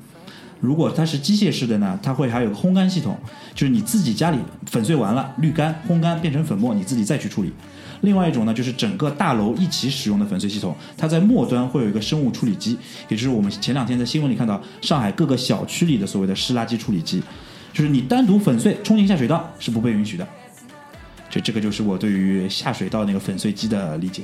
[0.60, 3.18] 如果它是机械式的呢，它会还有个烘干系统，
[3.54, 7.52] 就是你自己家里粉碎完了滤干、烘干变成粉末，你自己再去处理。
[8.02, 12.78] 另外一种呢，就是整个大楼一起使用的粉碎系统，它在末端会有一个生物处理机，
[13.08, 17.22] 也就是我们前两天在新闻里看到上海各个小区里的所谓的湿垃圾处理机，
[17.74, 20.28] 就是你单独粉碎冲进下水道是不被允许的。
[21.30, 24.24] 这这个就是我对于下水道那个粉碎机的理解。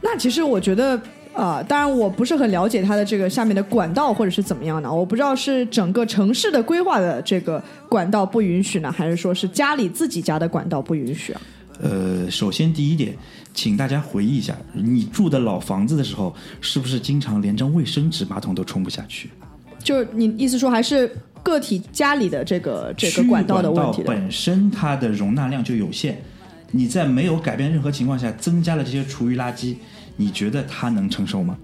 [0.00, 1.00] 那其实我觉得，
[1.38, 11.40] 呃，当然我不是很了解它的这个下面的管道或者是怎么样的，我不知道是整个城市的规划的这个管道不允许呢，还是说是家里自己家的管道不允许啊？
[11.80, 13.14] 呃，首先第一点，
[13.54, 19.30] 请大家回忆一下，你住的老房子的时候，是不是经常连张卫生纸马桶都冲不下去？
[19.78, 21.08] 就是你意思说还是
[21.44, 24.08] 个体家里的这个这个管道的问题的？
[24.08, 26.20] 本身它的容纳量就有限，
[26.72, 29.76] 你在没有改变任何情况下增加了这些厨余垃圾，
[30.18, 31.56] 你觉得他能承受吗？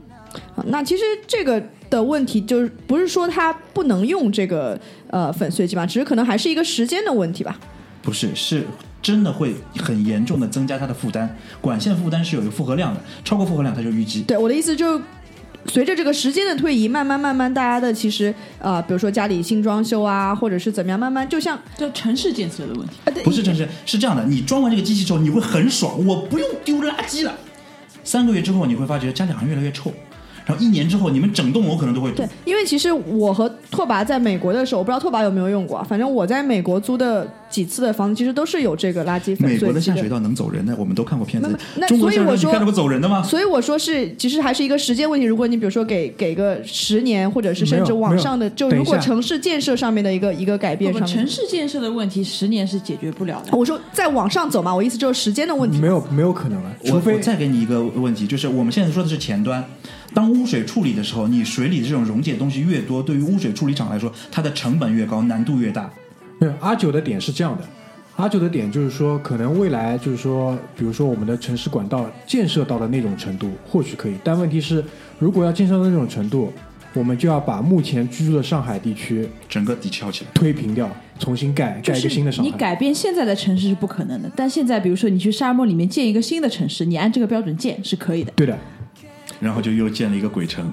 [0.57, 7.61] 啊那其实这个的问题就是不是说他不能用这个呃粉碎机吧，只是可能还是一个时间的问题吧。
[8.01, 8.67] 不是，是
[9.03, 11.37] 真的会很严重的增加它的负担。
[11.61, 14.23] 管线负担是有一个负荷量的，超过负荷量它就淤积。
[14.23, 15.05] 对，我的意思就是。
[15.67, 22.97] 随着这个时间的推移，慢慢慢慢，大家的其实呃，比如说家里新装修啊，或者是怎么样，慢慢就像就城市建设的问题。
[23.25, 27.35] 不是城市是这样的，你装完这个机器之后，你会很爽，我不用丢垃圾了。
[28.05, 29.91] 三个月之后，你会发觉家里好像越来越臭，
[30.47, 43.23] 然后一年之后，你们整栋楼可能都会对，因为其实我和拓跋在美国的时候，我不知道拓跋有没有用过啊，反正我在美国租的几次的房子，其实都是有这个垃圾美国的下水道能走人的，我们都看过片子那所以我说下水道你看到过走人的吗？
[43.23, 45.27] 所以我说是，其实还是一个时间问题。
[45.27, 53.57] 如果你比如说给给个十年，或者是甚至往上的，就如果城市建设上面的一个一个改变不上面，城市建设的问题，十年是解决不了的。
[53.57, 55.79] 我说再往上走嘛，我意思就是时间的问题。
[55.79, 59.65] 没有没有可能了，除非我再给你一个问题，就是我们现在说的是前端，
[60.15, 65.91] 当污水处理的时候，你水里的这种溶解东西越多，对于污水处理厂来说，它的成本越高，难度越大。
[66.39, 67.65] 没有阿九的点是这样的，
[68.17, 74.85] 阿九的点就是说，可能未来就是说，比如说我们的城市管道建设到了那种程度，或许可以，但问题是，
[75.19, 76.53] 如果要建设到那种程度，
[76.93, 80.31] 我们就要把目前居住的上海地区整个底翘起来。
[80.33, 80.89] 推平掉，
[81.19, 82.49] 重新盖盖一个新的上海。
[82.49, 88.33] 你改变现在的城市是不可能的，但现在比如说你去沙漠里面建一个新的城市，你按这个标准建是可以的。
[88.37, 88.57] 对的，
[89.41, 90.73] 然后就又建了一个鬼城。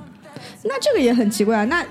[0.64, 1.66] 那这个也很奇怪啊。
[1.66, 1.86] 那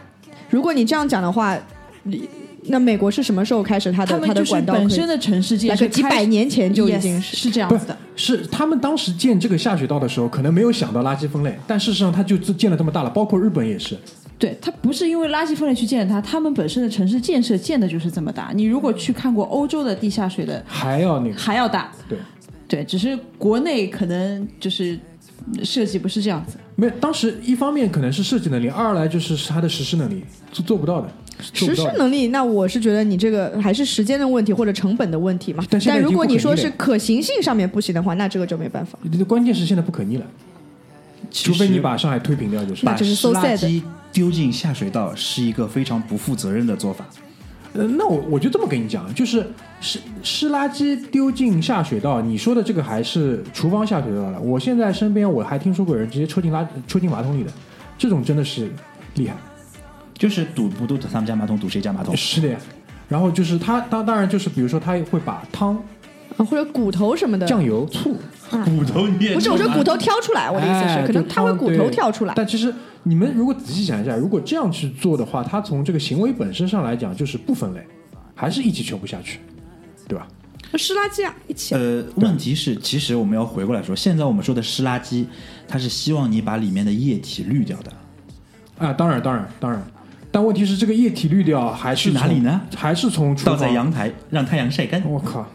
[0.48, 1.58] 如果你这样讲的话，
[2.04, 2.28] 你
[2.64, 7.96] 那美国是什么时候开始它的它的管道本身的城市建来设几百年前就已经是是这样子的。
[8.14, 13.96] 是他们当时建这个下水道的时候，可能没有想到垃圾分类，但事实上它就建了这么大了，包括日本也是。
[14.38, 18.50] 对，它不是因为垃圾分类去建它，他们本身的城市建设建的就是这么大。
[18.54, 21.92] 你如果去看过欧洲的地下水的，还要那个还要大。
[22.08, 22.18] 对，
[22.66, 25.00] 对，只是国内可能就是嗯
[25.62, 26.56] 设计不是这样子。
[26.76, 30.22] 没有，当时一方面可能是设计能力，二来就是它的实施能力
[30.52, 31.12] 是做不到的，
[31.52, 31.74] 实。
[31.74, 35.64] 施能力，那我是觉得你这个还是时间的问题或者成本的问题嘛。
[35.70, 38.98] 但如果你说是可行性上面不行的话，那这个就没办法。
[39.26, 40.26] 关键是现在不可逆了，
[41.30, 42.86] 除非你把上海推平掉，就是。
[42.86, 43.82] 那就是把垃圾
[44.12, 47.06] 丢进下水道是一个非常不负责任的做法。
[47.74, 49.46] 呃，那我我就这么跟你讲，就是
[49.80, 54.38] 湿湿垃圾丢进下水道，你说的这个还是厨房下水道了。
[54.40, 57.50] 我现在身边我还听说过有人直接抽进垃抽进马桶里的，
[57.96, 58.70] 这种真的是
[59.14, 59.34] 厉害。
[60.14, 62.14] 就是堵不堵他们家马桶，堵谁家马桶？
[62.14, 62.58] 是的呀。
[63.08, 65.74] 然后就是他，当当然就是比如说他会把汤、
[66.36, 68.14] 啊，或者骨头什么的，酱油、醋，
[68.50, 72.34] 骨头你也不是我说骨头挑出来，我的意思是，哎可能就他会骨头挑出来。
[72.36, 72.72] 但其实
[73.02, 77.84] 你们如果仔细想一下，如果这样去做的话，他从这个行为本身上来讲就是不分类，
[78.34, 79.40] 还是一起全部下去，
[80.10, 80.26] 对吧？
[80.74, 81.74] 湿垃圾啊，一起。
[81.76, 85.24] 呃，问题是，其实我们要回过来说，现在我们说的湿垃圾，
[85.68, 87.92] 它是希望你把里面的液体滤掉的。
[88.78, 89.80] 啊，当然，当然，当然。
[90.32, 95.02] 但问题是，这个液体滤掉还是去哪里呢还是从厨倒在阳台，让太阳晒干。
[95.04, 95.48] 我靠，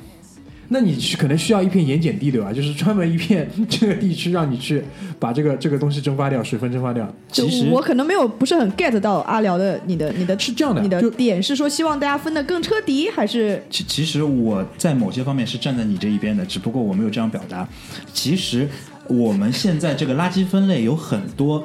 [0.69, 2.51] 那你去可能需要一片盐碱地，对吧？
[2.53, 4.83] 就是专门一片这个地区让你去
[5.19, 7.07] 把这个这个东西蒸发掉，水分蒸发掉。
[7.31, 17.67] 其实我可能没有不是很 get 到阿辽的你的你的是这样的你的点是说希望大家分得更彻底，还是其其实我在某些方面是站在你这一边的，只不过我没有这样表达。
[18.13, 18.67] 其实
[19.07, 21.63] 我们现在这个垃圾分类有很多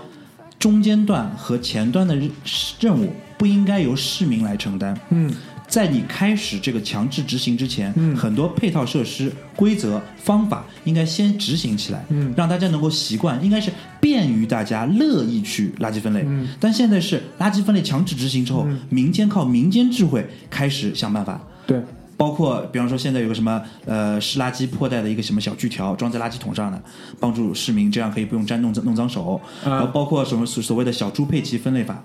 [0.59, 2.31] 中间段和前端的任
[2.79, 4.95] 任务不应该由市民来承担。
[5.09, 5.33] 嗯，
[5.71, 16.25] 在你开始这个强制执行之前，嗯很多配套设施、规则、方法应该先执行起来，嗯让大家能够习惯，应该是便于大家乐意去垃圾分类。
[16.27, 21.41] 嗯但现在是垃圾分类强制执行之后，民间靠民间智慧开始想办法。
[21.67, 21.81] 对，
[22.21, 26.79] 包括比方说现在有个什么呃湿垃圾破袋的一个什么小锯条装在垃圾桶上的，
[27.19, 29.41] 帮助市民这样可以不用沾弄脏弄脏手。
[29.65, 32.05] 啊然后包括什么所所谓的小猪佩奇分类法，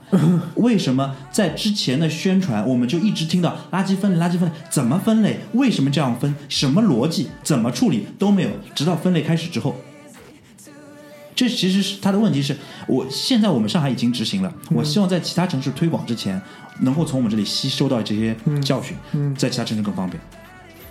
[0.55, 9.75] 为什么在之前的宣传我们就一直听到垃圾分类垃圾分类怎么分类，为什么这样分，什么逻辑，怎么处理都没有，直到分类开始之后。
[11.35, 12.55] 这其实是他的问题是，
[12.87, 16.41] 我现在我们上海已经执行了，我希望在其他城市推广之前，
[16.81, 18.95] 能够从我们这里吸收到这些教训，
[19.35, 20.19] 在其他城市更方便。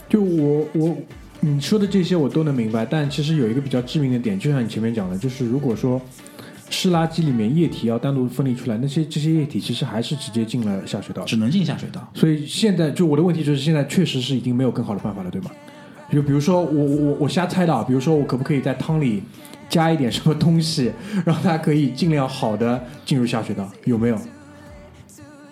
[0.09, 0.97] 就我我
[1.41, 6.01] 你说的这些我都能明白，但其实有一个比较致命的点，就像你前面讲的，就是如果说
[6.69, 11.23] 湿垃圾里面液体要单独分离出来，那些这些液体其实还是直接进了下水道。
[11.25, 12.07] 只能进下水道。
[12.15, 15.51] 所以现在就我的问题就是，现在确实是已经没有更好的办法了，对吗？
[16.13, 19.23] 就比如说我我我瞎猜的，啊，比如说我可不可以在汤里
[19.69, 20.93] 加一点什么东西，
[21.25, 24.19] 让它可以尽量好的进入下水道，有没有？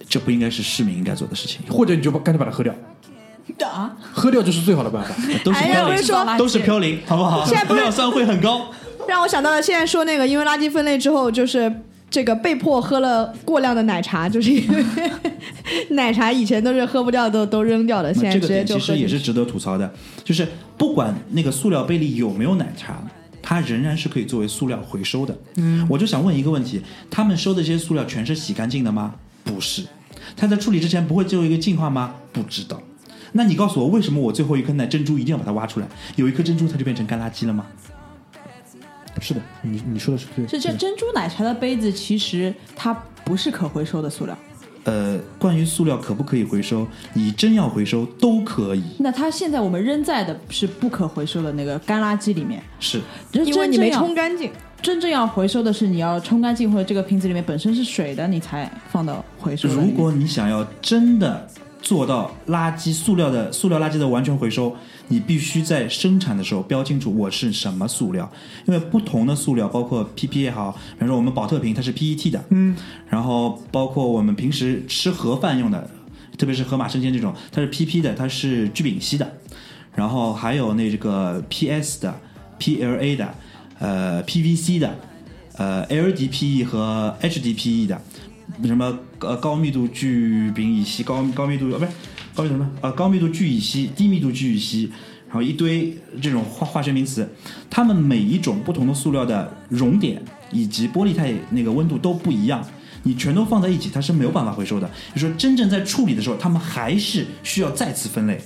[0.08, 2.74] 这不应该是市民应该做的事情，或者你就把干脆把它喝掉，
[3.66, 5.14] 啊，喝掉就是最好的办法。
[5.42, 7.46] 都是飘零，说都是飘零，好不好？
[7.46, 8.70] 现在不是尿酸会很高。
[9.08, 11.72] 让我想到了现在说那个，因为垃圾分类之后，就是
[12.10, 14.84] 这个被迫喝了过量的奶茶，就是因 为
[15.90, 18.98] 奶茶以前都是喝不掉都都扔掉的，现在这个直接就点其实。
[18.98, 19.90] 也是值得吐槽的，
[20.22, 20.46] 就是
[20.76, 23.02] 不管那个塑料杯里有没有奶茶，
[23.43, 25.36] 它仍然是可以作为塑料回收的。
[25.57, 26.80] 嗯，我就想问一个问题：
[27.11, 29.16] 他们收的这些塑料全是洗干净的吗？
[29.45, 29.84] 不是。
[30.36, 32.14] 它在处理之前不会做一个净化吗？
[32.32, 32.80] 不知道。
[33.32, 35.88] 那你告诉我，为什么我最后一颗奶珍珠一定要把它挖出来？
[36.16, 37.66] 有一颗珍珠它就变成干垃圾了吗？
[39.20, 40.47] 是的，你你说的是对。
[40.47, 44.36] 这这珍珠奶茶的杯子，其实它不是可回收的塑料。
[44.85, 48.83] 呃，关于塑料可不可以回收，你真要回收都可以。
[48.99, 53.01] 那它现在我们扔在的是不可回收的那个干垃圾里面，是，
[53.33, 54.37] 因为你没冲干。
[54.37, 59.68] 净，真正要回收的是你要冲干净，或者这个瓶子里面本身是水的，你才放到回收。
[59.68, 61.47] 如果你想要真的
[61.80, 64.74] 做到垃圾塑料的塑料垃圾的完全回收，
[65.12, 68.32] 你必须在生产的时候标清楚我是什么塑料，
[68.64, 72.74] 因为不同的塑料，包括 PP 也好，比如说我们保特瓶它是 PET 的，嗯，
[73.10, 75.90] 然后包括我们平时吃盒饭用的，
[76.38, 79.30] 特别是盒马生鲜这种，它是 PP 的，它是聚丙烯的，
[79.94, 82.18] 然后还有那个 PS 的、
[82.58, 83.34] PLA 的、
[83.80, 84.98] 呃 PVC 的、
[85.58, 88.00] 呃 LDPE 和 HDPE 的，
[88.64, 91.90] 什么呃高密度聚丙乙烯、高高密度呃不是
[92.35, 94.91] 高密度什么呃高密度聚乙烯、低密度聚乙烯，
[95.28, 97.28] 然后一堆这种化化学名词，
[97.68, 102.64] 它们每一种不同的塑料的熔点以及玻璃态那个温度都不一样。
[103.05, 104.89] 你全都放在一起，它是没有办法回收的。
[105.12, 108.41] 就说真正在处理的时候，它们还是需要再次分类。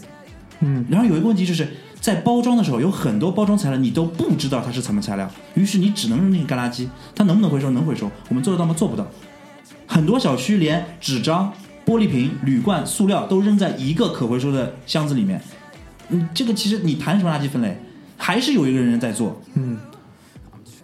[0.61, 1.69] 嗯，然后有一个问题就是
[2.01, 6.89] 在包装的时候，有很多包装材料你都不知道它是什么材料，于是你只能扔进干垃圾。
[7.15, 7.71] 它能不能回收？
[7.73, 8.11] 能回收。
[8.31, 8.73] 我们做得到吗？
[8.73, 9.07] 做不到。
[9.87, 11.53] 很多小区连纸张、
[11.87, 15.41] 玻璃瓶、铝罐、塑料都扔在一个可回收的箱子里面。
[16.11, 17.79] 嗯，这个其实你谈什么垃圾分类，
[18.19, 19.41] 还是有一个人在做。
[19.55, 19.79] 嗯，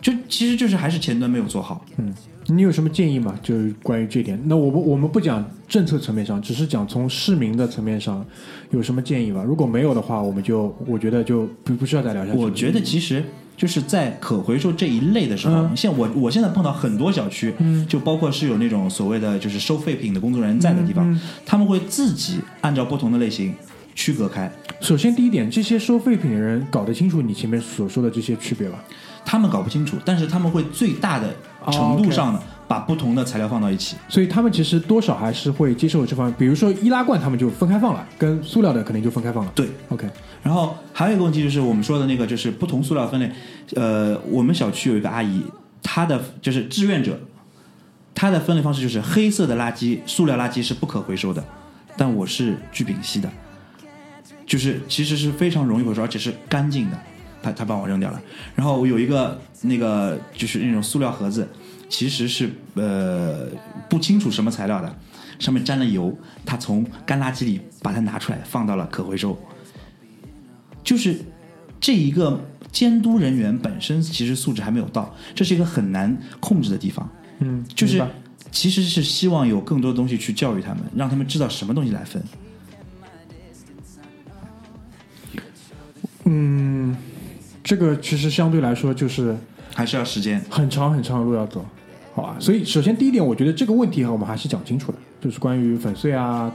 [0.01, 1.85] 就其实就是还是前端没有做好。
[1.99, 2.15] 嗯
[2.49, 3.39] 你有什么建议吗？
[3.41, 4.37] 就是关于这点。
[4.47, 8.27] 那我们我们不讲政策层面上，只是讲从市民的层面上
[8.73, 9.45] 有什么建议吧。
[9.47, 12.45] 如果没有的话，我们就我觉得就不不需要再聊下去了。
[12.45, 13.25] 我觉得其实
[13.57, 17.55] 就是在可回收这一类的时候，嗯像我我现在碰到很多小区，
[17.89, 23.55] 就包括是有那种所谓的就是收废品的工作人员在的地方，嗯他们会自己按照不同的类型
[23.95, 24.51] 区隔开。
[24.81, 28.83] 首先第一点，这些收废品的人搞得清楚你前面所说的这些区别吧。
[29.25, 31.33] 他们搞不清楚，但是他们会最大的
[31.71, 32.43] 程度上的
[32.73, 33.97] 把不同的材料放到一起。
[34.09, 39.53] 所以他们其实多少还是会接受这方面，比如说易拉罐，他们就分开放了，跟塑料的肯定就分开放了。
[39.55, 40.09] 对，OK，
[40.43, 43.31] 然后还有一个问题就是我们说的那个，就是不同塑料分类。
[43.77, 45.43] 呃，我们小区有一个阿姨，
[45.83, 47.21] 她的就是志愿者，
[48.15, 51.45] 她的分类方式就是黑色的垃圾、塑料垃圾是不可回收的，
[51.99, 53.31] 但我是聚丙烯的，
[54.47, 56.99] 就是其实是非常容易回收，而且是干净的。
[57.43, 58.23] 她她帮我扔掉了。
[58.55, 61.47] 然后我有一个那个就是那种塑料盒子，
[61.93, 63.49] 其实是呃
[63.87, 64.97] 不清楚什么材料的，
[65.39, 66.17] 上面沾了油，
[66.47, 69.39] 他从干垃圾里把它拿出来放到了可回收。
[70.83, 71.21] 就是
[71.79, 77.07] 这一个监督人员本身其实素质还没有到，这是一个很难控制的地方。
[77.41, 78.03] 嗯，就是
[78.51, 82.23] 其实是希望有更多的东西去教育他们，让他们知道什么东西来分。
[86.25, 86.97] 嗯，
[87.63, 89.37] 这个其实相对来说就是
[89.75, 90.43] 还是要时间。
[90.49, 91.63] 很长很长的路要走，
[92.15, 92.37] 好吧？
[92.39, 96.53] 所以首先第一点，我觉得这个问题哈，我们还是讲清楚的，就是关于粉碎啊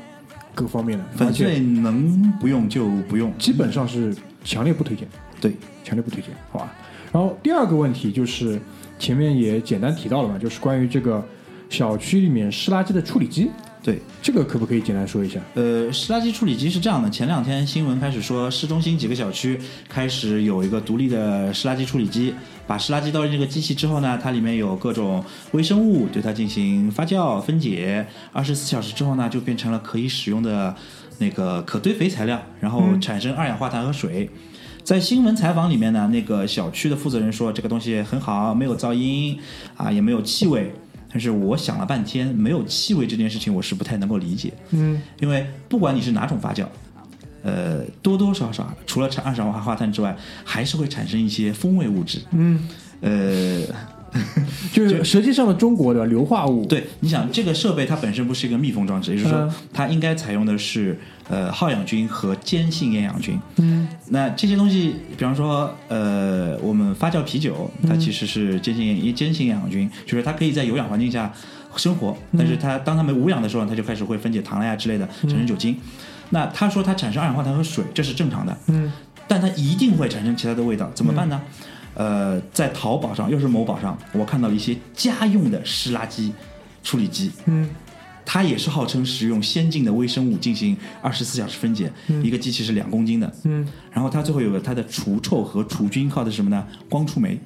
[0.54, 5.08] 各方面的，粉碎能不用就不用，基本上是强烈不推荐，
[5.42, 5.54] 对。
[5.84, 6.74] 强烈不推荐，好吧？
[7.14, 8.60] 然后第二个问题就是
[9.00, 11.24] 前面也简单提到了嘛，就是关于这个
[11.70, 13.50] 小区里面湿垃圾的处理机，
[13.84, 15.40] 对，这个可不可以简单说一下？
[15.54, 19.58] 呃，湿垃圾处理机是这样的，前两天新闻开始说，市中心几个小区
[19.88, 22.34] 开始有一个独立的湿垃圾处理机，
[22.66, 30.76] 把湿垃圾倒进这个机器之后呢，它里面有各种微生物，对它进行发酵分解，二十四小时之后呢，就变成了可以使用的
[31.20, 34.30] 那个可堆肥材料，然后产生二氧化碳和水。
[34.84, 39.38] 在新闻采访里面呢，那个小区的负责人说这个东西很好，没有噪音
[39.78, 40.74] 啊，也没有气味。
[41.10, 44.54] 但是我想了半天，没有气味这件事情我是不太能够理解。
[44.72, 46.66] 嗯，因为不管你是哪种发酵，
[47.44, 52.20] 呃，多多少少除了产二氧化碳之外，还是会产生一些风味物质。
[52.32, 52.68] 嗯，
[53.02, 53.62] 呃，
[54.74, 61.00] 就是实际上的中国的硫化物，，对，你想这个设备它本身不是一个密封装置，也就是说嗯它应该采用的是
[61.30, 63.40] 呃耗氧菌和间性厌氧菌。
[63.58, 63.88] 嗯。
[64.10, 71.32] 那这些东西，比方说，呃，我们发酵啤酒，它其实是间性厌间性厌氧菌，就是它可以在有氧环境下
[71.76, 75.78] 生活，但是它当它们无氧的时候，它就开始会分解糖呀之类的，产生酒精。
[76.30, 78.92] 那他说它产生二氧化碳和水，这是正常的，嗯。
[79.30, 81.42] 但它一定会产生其他的味道，怎么办呢？
[81.96, 86.32] 呃，在淘宝上，又是某宝上，我看到了一些家用的湿垃圾
[86.84, 87.70] 处理机，嗯
[88.30, 91.90] 它也是号称使用先进的微生物进行二十四小时分解，
[92.22, 93.66] 一个机器是两公斤的，嗯。
[93.90, 96.68] 然后它最后有个它的除臭和除菌靠的是什么呢？
[96.90, 97.40] 光触媒。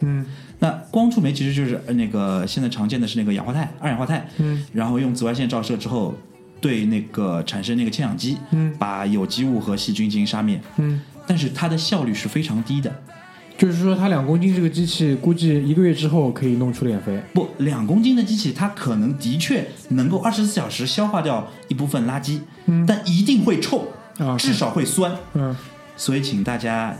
[0.00, 0.24] 嗯。
[0.60, 6.14] 那光触媒其实就是呃那个现在常见的是那个氧化钛、二氧化钛，嗯，然后用紫外线照射之后，
[6.58, 8.74] 对那个产生那个氢氧基，嗯。
[8.78, 12.90] 把有机物和细菌进行杀灭，嗯，但是它的效率是非常低的。
[13.56, 17.20] 就是说它两公斤这个机器，估计一个月之后可以弄出点肥。
[17.32, 23.88] 不，两公斤的机器，它可能的确能够二十四小时消化掉一部分垃圾，嗯但一定会臭，
[24.18, 25.16] 啊至少会酸。
[25.34, 25.54] 嗯
[25.96, 26.92] 所以请大家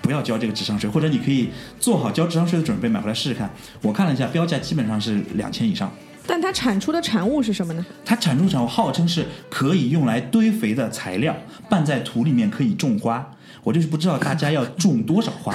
[0.00, 3.50] 不要交这个智商税，或者你可以做好交智商税的准备，买回来试试看。
[3.82, 5.92] 我看了一下，标价基本上是两千以上。
[6.26, 7.84] 但它产出的产物是什么呢？
[8.04, 11.36] 它产出产物号称是可以用来堆肥的材料，
[11.68, 13.30] 拌在土里面可以种花。
[13.62, 15.54] 我就是不知道大家要种多少花，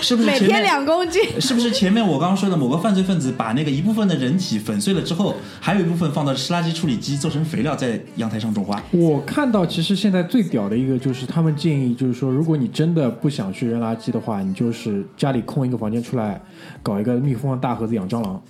[0.00, 8.80] 是不是每天两公斤，是不是前面我刚刚说的某个犯罪分子把那个一部分的人体粉碎了之后，还有一部分放到湿垃圾处理机做成肥料，在阳台上种花？
[8.92, 16.40] 我看到其实现在最屌的一个就是他们建议，就是说如果你真的不想去扔垃圾的话，你就是家里空一个房间出来，
[16.82, 18.40] 搞一个密封的大盒子养蟑螂。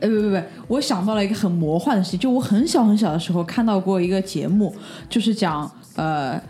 [0.00, 4.74] 哎，不不不，我想到了一个很魔幻的事情，就我很小很小的时候看到过一个节目，
[5.08, 6.40] 就是讲呃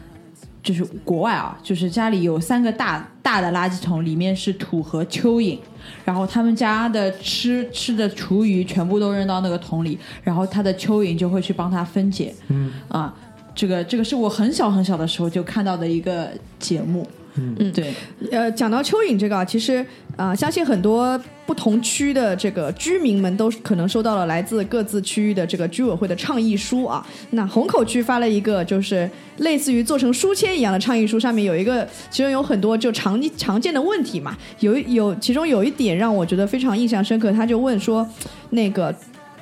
[0.63, 5.59] 就是国外啊，就是家里有三个大大的垃圾桶，里面是土和蚯蚓，
[6.05, 12.33] 然后他们家的吃吃的厨余全部都扔到那个桶里，然后他的蚯蚓就会去帮他分解。
[12.49, 13.13] 嗯啊，
[13.55, 17.07] 这个这个是我很小很小的时候就看到的一个节目。
[17.35, 17.95] 嗯，对，
[18.31, 19.85] 呃，讲到蚯蚓这个啊，其实
[20.17, 27.07] 啊、相信很多不同区的这个居民们都可能收到了来自各自区域的这个居委会的倡议书啊。
[27.31, 29.09] 那虹口区发了一个就是
[29.39, 38.07] 类似于做成书签一样的倡议书，上面有一个，其中有很多就常常见的问题嘛，有有其中有一点让我觉得非常印象深刻，他就问说，
[38.51, 38.95] 那个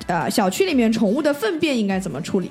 [0.07, 2.49] 呃小区里面宠物的粪便应该怎么处理？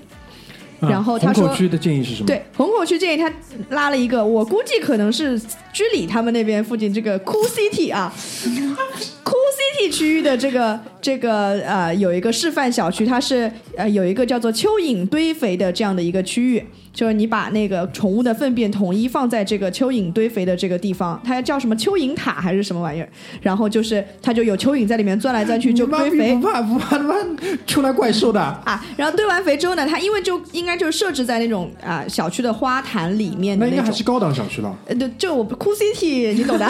[0.81, 2.27] 然后他说虹口区的建议是什么？
[2.27, 3.31] 对，虹口区建议他
[3.71, 5.39] 拉了一个，我估计可能是
[5.73, 8.13] 居里他们那边附近这个 Cool City 啊，
[9.25, 23.09] Cool City 区域的这个这个呃有一个示范小区，它是呃有一个叫做蚯蚓堆肥的这样的一个区域，就是你把那个宠物的粪便统一放在这个蚯蚓堆肥的这个地方，它叫什么蚯蚓塔还是什么玩意儿？
[23.41, 27.15] 然后就是它就有蚯蚓在里面钻来钻去就堆肥不怕 不怕他妈
[27.67, 28.41] 出来怪兽的？
[28.41, 34.77] 啊，然后堆完肥之后呢，它因为就应该就是设置在那种啊、小区的花坛里面的那应该还是高档小区了。
[34.87, 36.69] 呃，对，就我 Cool City，你懂的，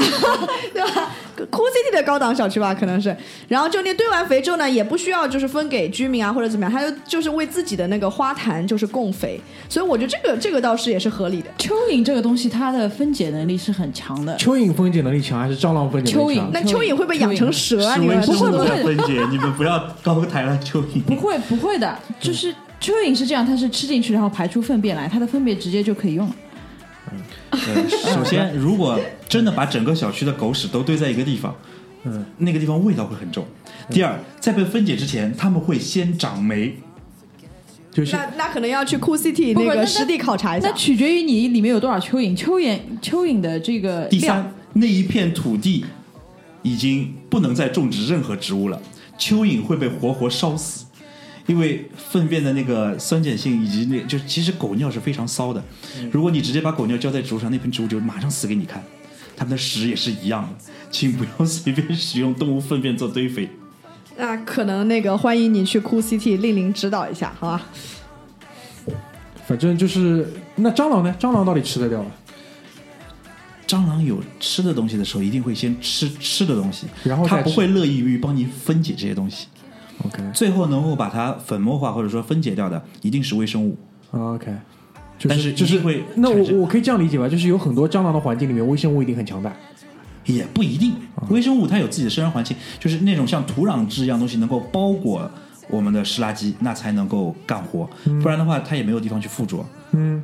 [0.72, 1.10] 对 吧
[1.50, 3.16] ？Cool City 的高档小区吧，可能是。
[3.48, 11.48] 然后就那堆完肥之后呢，也不需要就是分给居民啊或者怎么样，它就就是为自己的那个花坛就是供肥，所以我觉得这个这个倒是也是合理的。
[11.58, 14.36] 蚯蚓这个东西它的分解能力是很强的。
[14.36, 16.50] 蚯蚓分解能力强还是蟑螂分解能力强？
[16.52, 17.96] 那蚯蚓会被养成蛇啊？
[17.96, 21.00] 你们是说我在分解，你们不要高抬了蚯蚓。
[21.06, 26.34] 不会不会的，就是蚯蚓是这样，它是吃进去然后排出粪便来，它的粪便直接就可以用了。
[27.12, 28.98] 嗯，首先，如果
[29.28, 31.54] 真的把整个小区的狗屎都堆在一个地方，
[32.04, 33.46] 嗯，那个地方味道会很重。
[33.88, 36.76] 第二，在被分解之前，他们会先长霉。
[37.92, 40.74] 就是那那可能要去 Cool City 那个实地考察一下那。
[40.74, 45.84] 取决于你里面有多少蚯蚓，蚯蚓蚯蚓的这个，第三，那一片土地
[46.62, 48.80] 已经不能再种植任何植物了，
[49.18, 50.86] 蚯蚓会被活活烧死，
[51.46, 55.62] 因为粪便的那个酸碱性以及那就其实狗尿是非常骚的，
[56.12, 58.82] 如果你直接把狗尿浇在植物上，那盆植物就马上死给你看。
[59.36, 63.48] 它们的屎也是一样的，请不要随便使用动物粪便做堆肥。
[64.16, 67.62] 那可能那个欢迎你去 Cool City 令令指导一下，好吧？
[69.46, 71.14] 反正就是那蟑螂呢？
[71.18, 72.10] 蟑螂到底吃得掉吗？
[73.66, 79.46] 蟑螂有吃的东西的时候，一定会先吃吃的东西，然后它不会乐意于帮你分解这些东西。
[80.04, 83.76] OK 最后能够把它粉末化或者说分解掉的，一定是微生物。
[84.12, 84.52] OK，
[85.18, 87.28] 就但是就是会那我我可以这样理解吧？
[87.28, 89.54] 就是有很多蟑螂的环境里面，微生物一定很强大。
[90.30, 90.94] 也不一定，
[91.28, 95.30] 微生物它有自己的生长环境，就是那种像土壤质一样东西能够包裹
[95.68, 97.88] 我们的湿垃圾，那才能够干活，
[98.22, 99.64] 不然的话它也没有地方去附着。
[99.92, 100.22] 嗯，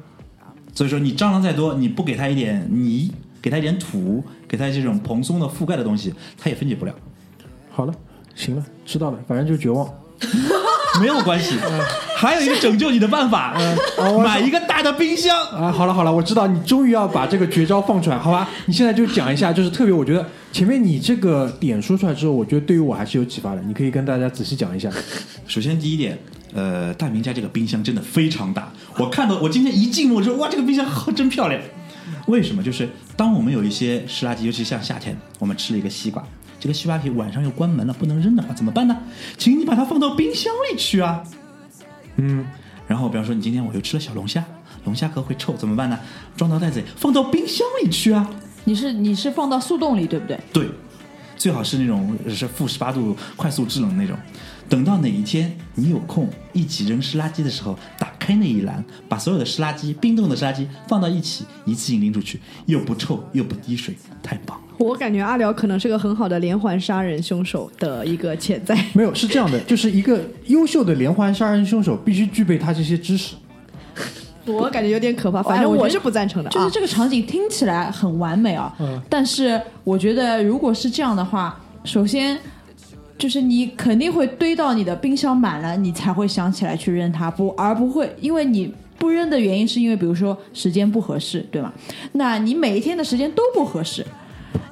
[0.75, 6.95] 所以说你蟑螂再多，你不给它一点泥，给它一点土，给它这种蓬松的覆盖的东西，它也分解不了。
[7.71, 7.95] 好了，
[8.35, 9.89] 行了，知道了，反正就绝望。
[10.99, 11.59] 没有关系，
[12.17, 13.55] 还有一个拯救你的办法，
[14.25, 15.37] 买一个大的冰箱。
[15.49, 18.49] 啊，好了好了，我知道你终于要把这个绝招放出来，好吧？
[18.67, 23.63] 你现在就讲一下，就是特别，我觉得 前面你这个点说出来之后，我觉得对于我还是有启发的。
[23.63, 24.91] 你可以跟大家仔细讲一下。
[25.47, 26.19] 首先第一点，
[26.55, 28.73] 呃，大明家这个冰箱真的非常大。
[28.99, 31.61] 我看到我今天一进屋，我说哇，这个冰箱好真漂亮。
[32.27, 32.63] 为什么？
[32.63, 36.25] 就是当我们有一些湿垃圾，尤其像夏天，我们吃了一个西瓜，
[36.59, 38.97] 这个西瓜皮晚上又关门了，不能扔的话怎么办呢？
[39.37, 41.23] 请你把它放到冰箱里去啊。
[42.17, 42.47] 嗯，
[42.89, 44.43] 然后比方说你今天我又吃了小龙虾，
[44.87, 45.99] 龙虾壳会臭怎么办呢？
[46.37, 48.29] 装到袋子里，放到冰箱里去啊。
[48.65, 50.39] 你是你是放到速冻里对不对？
[50.53, 50.69] 对，
[51.37, 54.17] 最好是那种是负十八度快速制冷那种。
[54.69, 64.65] 等到哪一天你有空一起扔湿垃圾的时候，打开那一栏，把所有的湿垃圾、冰冻的湿垃圾放到一起，一次性拎出去，又不臭又不滴水，太棒了。
[64.79, 68.77] 我感觉阿辽可能是个很好的连环杀人凶手的一个潜在。
[68.93, 73.37] 没有，是这样的，就是一个优秀的连环杀人凶手必须具备他这些知识。
[74.47, 76.53] 我感觉有点可怕，反正哎我是不赞成的啊。
[76.53, 82.39] 就是这个场景听起来很完美啊，嗯但是我觉得如果是这样的话，首先
[83.19, 88.73] 就是你肯定会堆到你的冰箱满了，你才会想起来去扔它，不而不会因为你。
[88.99, 91.71] 不扔的原因是因为，比如说时间不合适，对吗？
[92.13, 94.03] 那你每一天的时间都不合适，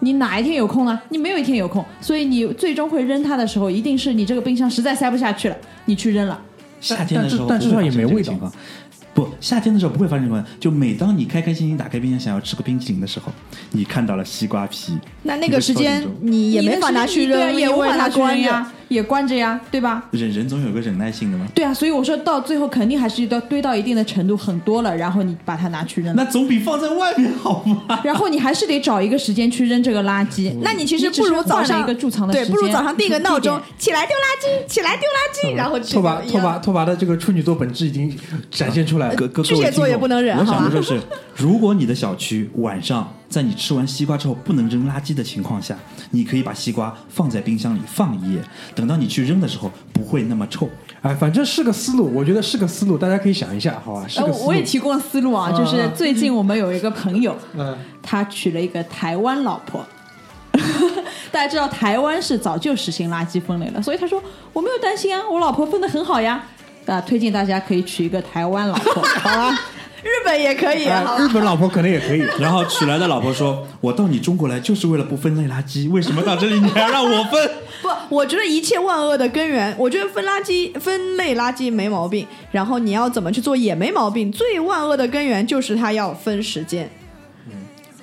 [0.01, 0.99] 你哪一天有空呢？
[1.11, 6.41] 你没有一天有空，所以你最终会扔它的时候，一定是你这个冰箱实在塞不下去了，你去扔了。
[6.81, 8.33] 夏天的时候但至少也没味道。
[9.15, 10.45] 不，夏天的时候不会发生什么。
[10.59, 13.33] 就每当你开开心心打开冰箱想要吃个冰淇淋的时候，
[13.71, 18.73] 你看到了西瓜皮，那那个时间你也没法拿去扔，对啊，也无法拿去它关呀。
[18.89, 20.05] 也关着呀，对吧？
[20.11, 21.47] 忍人总有个忍耐性的嘛。
[21.55, 26.15] 对啊，所以我说到最后肯定还是要堆到一定的程度很多了，然后你把它拿去扔。
[26.15, 28.01] 那总比放在外面好吗？
[28.05, 30.55] 然后你还是得找一个时间去扔这个垃圾。
[30.61, 38.15] 那你其实不如早上一个贮藏的对，时间，不如早上定个闹钟，起来丢垃圾，起来丢垃圾，然后拖把拖把拖把的这个处女座本质已经
[38.51, 39.15] 展现出来了。
[39.15, 41.01] 各各巨蟹座也不能忍我好吧想的就是，
[41.37, 45.77] 如果你的小区晚上在你吃完西瓜之后不能扔垃圾的情况下，
[46.11, 48.41] 你可以把西瓜放在冰箱里放一夜，
[48.75, 50.69] 等到你去扔的时候不会那么臭。
[51.03, 54.07] 哎，反正是个思路，我觉得是个思路，大家可以想一下，好吧？
[54.09, 54.47] 是呃个思路。
[54.47, 59.85] 我也提供了思路啊，就是最近我们有一个朋友，嗯他娶了一个台湾老婆。
[61.33, 66.45] 大家知道台湾是早就实行垃圾分类了，所以他说我没有担心啊，我老婆分的很好呀。
[66.87, 69.59] 啊，推荐大家可以娶一个台湾老婆，好吧？
[70.03, 72.23] 日本也可以，哎好日本老婆可能也可以。
[72.39, 84.31] 然后娶来的老婆说：“我到你中国来就是为了不分类垃圾，为什么到这里你还要让我分 不，我觉得一切万恶的根源，我觉得分垃圾、分类垃圾没毛病，然后你要怎么去做也没毛病。
[84.31, 86.91] 最万恶的根源就是他要分时间。
[87.47, 87.53] 嗯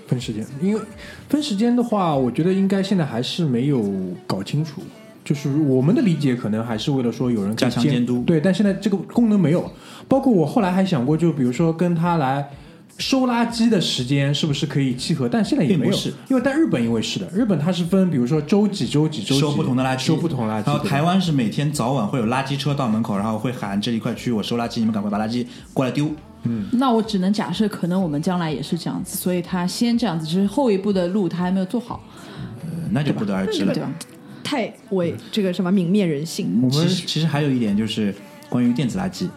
[0.08, 0.82] 分时间，因为
[1.30, 3.86] 分时间的话，我觉得应该现在还是没有
[4.26, 4.82] 搞清楚。
[5.24, 9.72] 就是我们的理解，可能还是为了说有人加强监督对，但现在这个功能没有。
[10.08, 12.50] 包括我后来还想过，就比如说跟他来
[12.98, 15.30] 收垃圾的时间是不是可以契合？
[15.30, 20.00] 但现在也没有，并不是因为在日本因为是的，日本它是分，比如说周几周几周几收不同的垃圾？
[20.00, 20.68] 收不同的垃圾。
[20.68, 26.10] 然后台湾是每天早晚会有垃圾车到门口，然后会喊这一块区域我收垃圾，你们赶快把垃圾过来丢。
[26.44, 32.04] 嗯那我只能假设，可能我们将来也是这样子，所以他先这样子，只是后一步的路他还没有做好，
[32.64, 33.74] 呃那就不得而知了。
[33.74, 33.90] 对吧？
[34.44, 36.60] 太为这个什么泯灭人性。
[36.62, 38.14] 我们其实其实还有一点就是
[38.50, 39.28] 关于电子垃圾，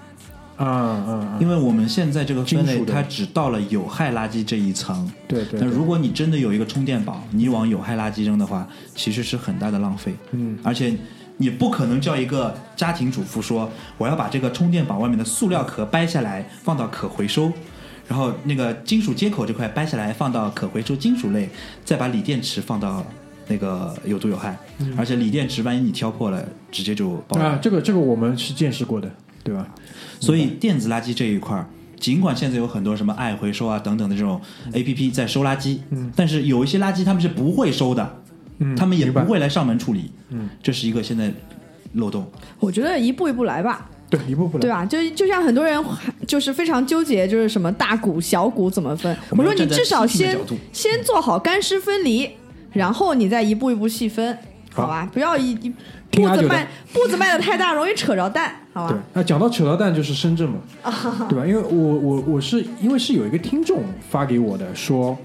[0.57, 5.11] 啊啊啊，因为我们现在这个分类它只到了有害垃圾这一层。
[5.27, 5.59] 对对。
[5.59, 10.15] 对那如果你真的有一个充电宝，你往有害垃圾扔的话，其实是很大的浪费。
[10.33, 10.95] 嗯，而且
[11.37, 17.53] 你不可能叫一个家庭主妇说，我要把这个充电宝外面的塑料壳掰下来放到可回收，
[18.07, 21.49] 然后那个金属接口这块掰下来放到可回收金属类，
[21.85, 23.05] 再把锂电池放到
[23.49, 24.57] 那个有毒有害。
[24.97, 27.45] 而且锂电池万一你挑破了，直接就爆炸。
[27.47, 29.11] 啊，这个这个我们是见识过的，
[29.43, 29.67] 对吧？
[30.21, 31.67] 所以电子垃圾这一块儿，
[31.99, 34.41] 尽管现在有很多什么爱回收啊等等的这种
[34.73, 38.17] A P P 在收垃圾，嗯但是有一些垃圾他们是不会收的，
[38.59, 41.31] 嗯，他们也不会来上门处理，嗯，这是一个现在
[41.95, 42.27] 漏洞。
[42.59, 44.85] 我觉得一步一步来吧，对一步步来对吧？
[44.87, 45.83] 就就像很多人
[46.27, 49.15] 就是非常纠结，就是什么大股小股怎么分？
[49.31, 50.39] 我我说你至少先
[50.73, 52.31] 先做好干湿分离，
[52.75, 54.37] 然后你再一步一步细分，
[54.73, 55.09] 好吧？
[55.13, 55.71] 不要一一
[56.11, 60.59] 步子迈步子迈的太大，容易扯着蛋，好对吧？，那讲到扯着蛋就是深圳嘛，
[61.29, 61.47] 对吧？
[61.47, 65.17] 因为我我我是因为是有一个听众发给我的，说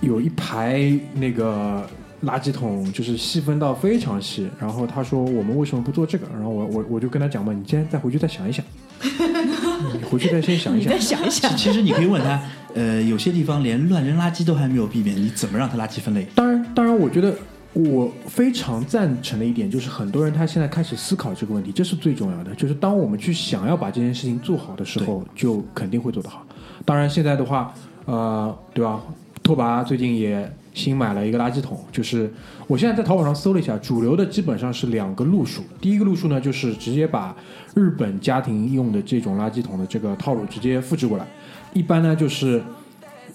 [0.00, 1.88] 有一排那个
[2.24, 6.26] 垃圾桶就是细分到非常细，然后他说我们为什么不做这个？
[6.34, 8.64] 然后我我我就跟他讲嘛，你今天再回去再想一想，
[9.92, 10.98] 你回去再先想一想再。
[10.98, 12.40] 想一想，其实你可以问他，
[12.74, 16.26] 呃，有些地方连乱扔垃圾都还没有避免，你怎么让他垃圾分类？
[16.34, 17.34] 当然，当然，我觉得
[17.72, 22.54] 我非常赞成的一点就是，很多人他现在开始思考这个问题，这是最重要的。
[22.54, 26.44] 就是当我们去想要把这件事情做好的时候，就肯定会做得好。
[26.84, 27.72] 当然，现在的话，
[28.06, 29.00] 呃，对吧？
[29.42, 32.30] 拓跋最近也新买了一个垃圾桶，就是
[32.66, 35.62] 我现在在淘宝上搜了一下，主流的基本上是两个路数。
[35.80, 37.34] 第一个路数呢，就是直接把
[37.74, 41.24] 日本家庭用的这种垃圾桶的这个套路直接复制过来。
[41.72, 42.60] 一般呢就是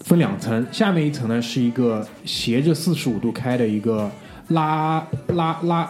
[0.01, 4.11] 分两层，下面一层呢是一个斜着四十五度开的一个
[4.49, 5.89] 拉拉拉，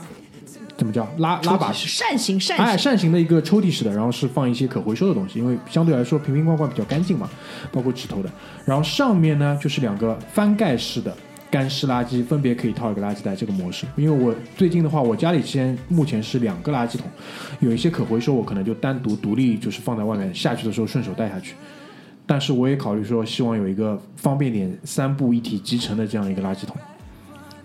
[0.77, 1.87] 怎么叫拉拉把式？
[1.87, 7.27] 扇形扇哎，形，扇形的一个抽屉式的，然后是放一些可回收的东西，因为相对来说瓶瓶罐罐比较干净嘛，
[7.71, 8.29] 包括纸头的。
[8.65, 11.15] 然后上面呢就是两个翻盖式的
[11.51, 13.85] 干湿垃圾，分别可以套一个垃圾袋这个模式。
[13.95, 17.07] 因为我最近的话，我家里现目前是两个垃圾桶，
[17.59, 21.55] 有一些可回收，我可能就单独独立就是放在外面，下去的时候顺手带下去。
[22.25, 26.77] 但是我也考虑说，希望有一个方便点、三步一体集成的这样一个垃圾桶。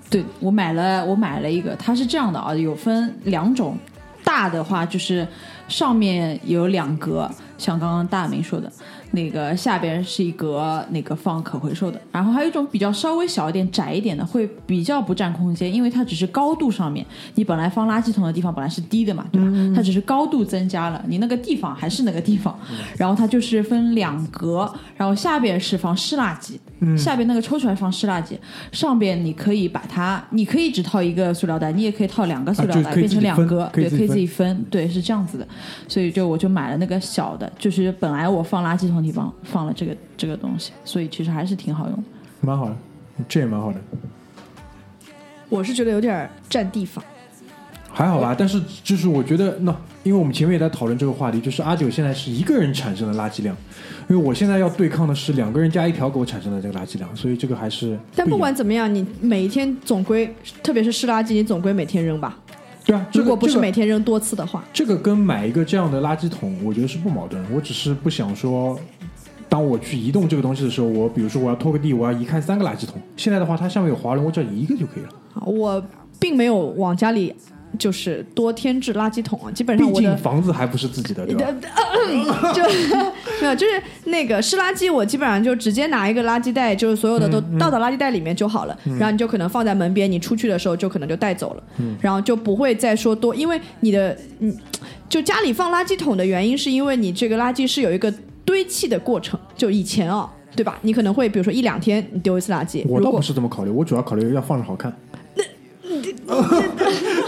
[0.09, 3.77] 对我买了，我买了一个，它是这样的啊，有分两种，
[4.23, 5.27] 大的话就是
[5.69, 8.73] 上面有两格，像刚刚大明说的，
[9.15, 19.49] 那个下边是一格那个放可回收的，然后还有一种比较稍微小一点、窄一点的，会比较不占空间，因为它只是高度上面，你本来放垃圾桶的地方本来是低的嘛，对吧？
[19.77, 22.59] 它只是高度增加了，你那个地方还是那个地方，
[22.99, 26.59] 然后它就是分两格，然后下边是放湿垃圾，
[26.99, 28.37] 下边那个抽出来放湿垃圾，
[28.73, 35.47] 上边你可以把它，你可以只套一个塑料袋，你也可以套两个塑料袋，变成两格，对，可以自己分，对，是这样子的。
[35.87, 42.03] 所以就我就买了那个小的，就是本来我放垃圾桶地方放了这个这个东西，所以其实还是挺好用的。
[42.41, 42.77] 蛮好的，
[43.29, 43.79] 这也蛮好的。
[45.49, 47.05] 我是觉得有点占地方。
[47.93, 49.73] 还好吧，但是就是我觉得，那
[50.03, 53.57] 因为我们前面也在讨论这个话题，就是阿九现在是一个人产生的垃圾量，
[54.09, 62.37] 因为我现在要对抗的是两个人加一条狗产生的这个垃圾量，所以这个还是但不管怎么样，你每一天总归，特别是湿垃圾，你总归每天扔吧。
[62.85, 67.43] 对啊，这个如果不是每天扔多次的话，这个跟买一个这样的垃圾桶，我觉得是不矛盾。
[67.53, 68.79] 我只是不想说，
[69.49, 73.01] 当我去移动这个东西的时候，我比如说我要拖个地，我要移开三个垃圾桶。
[73.17, 75.09] 现在的话，它下面有滑轮，我只要移一个就可以了。
[75.35, 75.83] 啊我
[76.21, 77.35] 并没有往家里
[77.79, 81.45] 就是多添置垃圾桶啊，基本上我的房子还不是自己的，对吧？
[82.55, 82.63] 就
[83.41, 88.79] 没有，就是那个湿垃圾，我基本上就直接拿一个垃圾袋，就是所有的都倒到垃圾袋里面就好了。
[88.85, 91.63] 然后你就可能放在门边，你出去的时候就可能就带走了，
[92.01, 94.55] 然后就不会再说多，因为你的嗯，
[95.09, 98.13] 就家里放垃圾桶的原因，是因为你这个垃圾是有一个
[98.45, 100.31] 堆砌的过程，就以前啊。
[100.57, 100.79] 对吧？
[100.83, 104.97] 你可能会比如说一两天你丢一次垃圾，我倒不是这么考虑，我主要考虑要放着好看。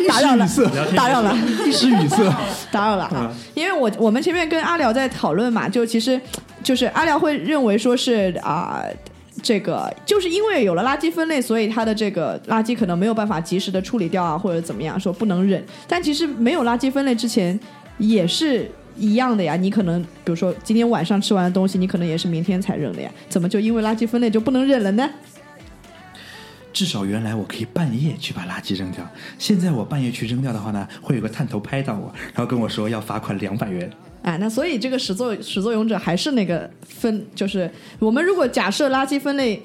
[0.08, 0.48] 打扰了
[0.96, 1.36] 打扰了，
[1.66, 2.16] 一时语塞。
[2.70, 3.30] 打扰了哈！
[3.54, 6.20] 因为我我们前面跟阿廖在讨论嘛，就其实
[6.62, 8.82] 就是阿廖会认为说是啊、
[9.42, 15.64] 这个就是因为有了垃圾分类，所以它的这个垃圾可能没有办法及时的处理掉啊，或者怎么样，说不能忍。
[15.86, 17.58] 但其实没有垃圾分类之前
[17.98, 25.08] 也是一样的呀，你可能比如说今天晚上吃完的东西，你可能也是明天才扔的呀，怎么就因为垃圾分类就不能忍了呢？
[26.76, 29.02] 至少原来我可以半夜去把垃圾扔掉，
[29.38, 33.90] 现在我半夜去扔掉的话呢，会有个探头拍到我，然后跟我说要罚款两百元。
[34.20, 39.62] 啊，那所以这个始作始作俑者还是那个分，就是我们如果假设垃圾分类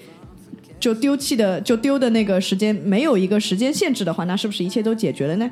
[0.80, 5.52] 就丢弃的就丢的那个时间没有一个时间限制的话，那是不是一切都解决了呢？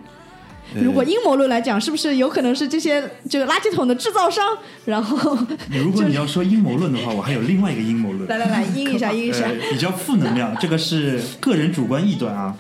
[0.75, 4.45] 如果阴谋论来讲，是不是有可能是这些这个垃圾桶的制造商，
[4.85, 5.37] 然后
[5.71, 8.27] 如果你要说阴谋论的话，我还有另外一个阴谋论。
[8.27, 12.55] 来来来阴一下阴一下 呃，比较负能量，这个是个人主观臆断啊。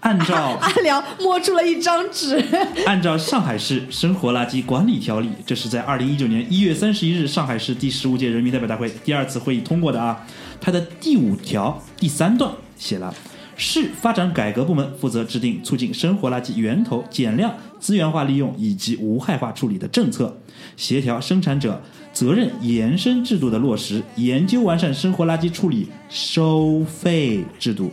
[0.00, 2.42] 按照 阿辽摸出了一张纸，
[2.86, 10.24] 按照上海市生活垃圾管理条例，这是在二零一九年一月三十一日上海市第十五届人民代表大会第二次会议通过的啊。
[10.60, 13.12] 它的第五条第三段写了。
[13.58, 20.38] 市发展改革部门负责制定促进生活垃圾源头减量、资源化利用以及无害化处理的政策，
[20.76, 21.82] 协调生产者
[22.12, 27.90] 责任延伸制度的落实，研究完善生活垃圾处理收费制度。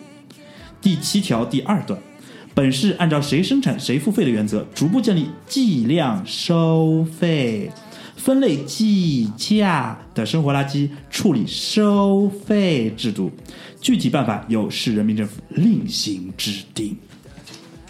[0.79, 1.99] 第七条第二段，
[2.53, 7.71] 本市按照谁生产谁付费的原则，逐步建立计量收费、
[8.25, 13.31] 分类计价的生活垃圾处理收费制度，
[13.79, 16.97] 具体办法由市人民政府另行制定。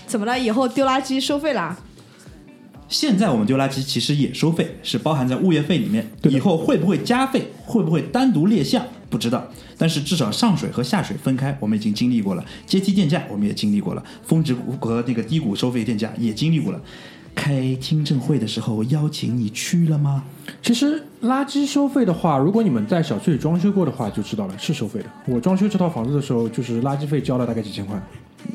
[0.06, 0.38] 怎么了？
[0.38, 1.80] 以后丢垃圾收费啦？
[2.90, 6.06] 现在我们丢垃圾其实也收费，是包含在物业费里面。
[6.24, 9.48] 以后会不会加费，会不会单独列项，不知道。
[9.78, 12.44] 但是至少上水和下水分开，我们已经经历过了。
[12.66, 16.82] 阶梯电价我们也经历过了，峰值和那个低谷收费电价也经历过了。
[17.36, 20.24] 开听证会的时候邀请你去了吗？
[20.62, 25.06] 其实垃圾收费的话，如果你们在小区里装修过的话，就知道了是收费的。
[25.28, 28.02] 我装修这套房子的时候，就是垃圾费交了大概几千块。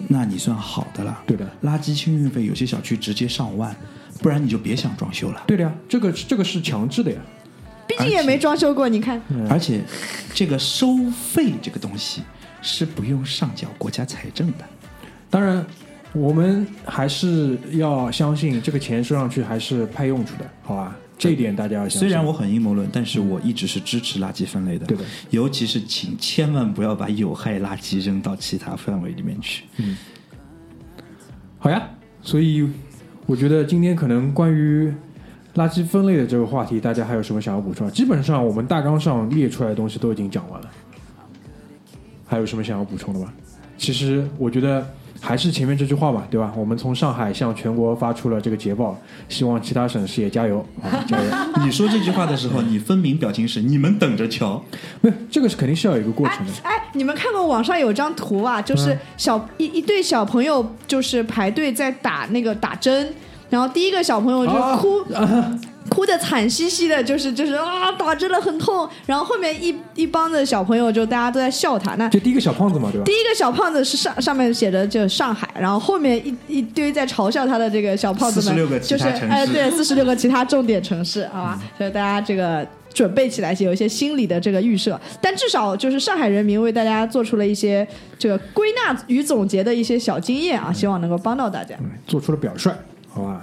[0.08, 1.22] 那你算好的了。
[1.26, 3.74] 对的，垃圾清运费有些小区直接上万，
[4.20, 5.42] 不然你就别想装修了。
[5.46, 7.18] 对的呀，这个这个是强制的呀。
[7.86, 9.20] 毕竟也没装修过，你看。
[9.48, 9.80] 而且，
[10.32, 12.22] 这个收费这个东西
[12.62, 14.64] 是不用上缴国家财政的。
[15.28, 15.66] 当然，
[16.12, 20.96] 我们还是要相信这个钱收上去还是派用处的，好吧？
[21.16, 22.00] 这一点大家要相信。
[22.00, 24.86] 虽然我很阴谋论，但是我一直是支持垃圾分类的。
[24.86, 29.64] 对的，尤其是请千万不要把有害垃圾扔到其他范围里面去。
[29.76, 29.96] 嗯
[31.58, 31.88] 好呀，
[32.22, 32.66] 所以
[33.26, 34.90] 我觉得今天可能关于
[35.56, 37.92] 垃圾分类的这个话题，大家还有什么想要补充的？
[37.92, 40.70] 基本上我们大纲上列出来的东西都已经讲完了，
[42.26, 43.30] 还有什么想要补充的吗？
[43.76, 44.88] 其实我觉得
[45.20, 46.52] 还是前面这句话吧，对吧？
[46.56, 48.98] 我们从上海向全国发出了这个捷报，
[49.28, 51.30] 希望其他省市也加油啊，加油！
[51.62, 54.62] 你说这句话的时候，你分明表情是你们等着瞧。
[55.02, 56.52] 没有，这个是肯定是要有一个过程的。
[56.62, 58.60] 哎，你们看过网上有张图啊？
[58.62, 63.12] 就是小、一一对小朋友，就是排队在打那个打针，
[63.50, 64.80] 然后第一个小朋友就啊
[65.90, 66.00] 哭。
[66.00, 68.88] 哭的惨兮兮的，就是就是啊，打针了很痛。
[69.04, 71.94] 然后后面一一帮的小朋友就大家都在笑他。
[71.96, 73.12] 那就第一个小胖子嘛，对吧第？
[73.12, 84.98] 一个小胖子是上上面写着就上海，然后后面一一堆在嘲笑他的这个小胖子们，46个其就是哎对，四十六个其他重点城市，好吧，所以大家这个准备起来，有一些心理的这个预设。
[85.20, 87.86] 但至少就是上海人民为大家做出了一些
[88.18, 91.76] 这个归纳与总结的一些小经验啊，希望能够帮到大家。
[92.06, 92.70] 做出了表率，
[93.12, 93.42] 好吧？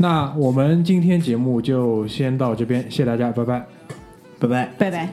[0.00, 3.66] 那我们今天节目就先到这边，谢谢大家，拜拜。
[4.40, 4.72] 拜拜。
[4.78, 5.08] 拜拜。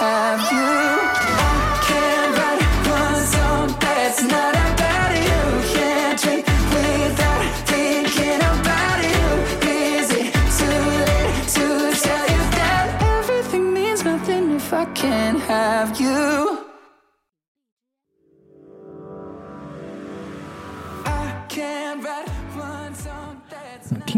[0.00, 1.67] have you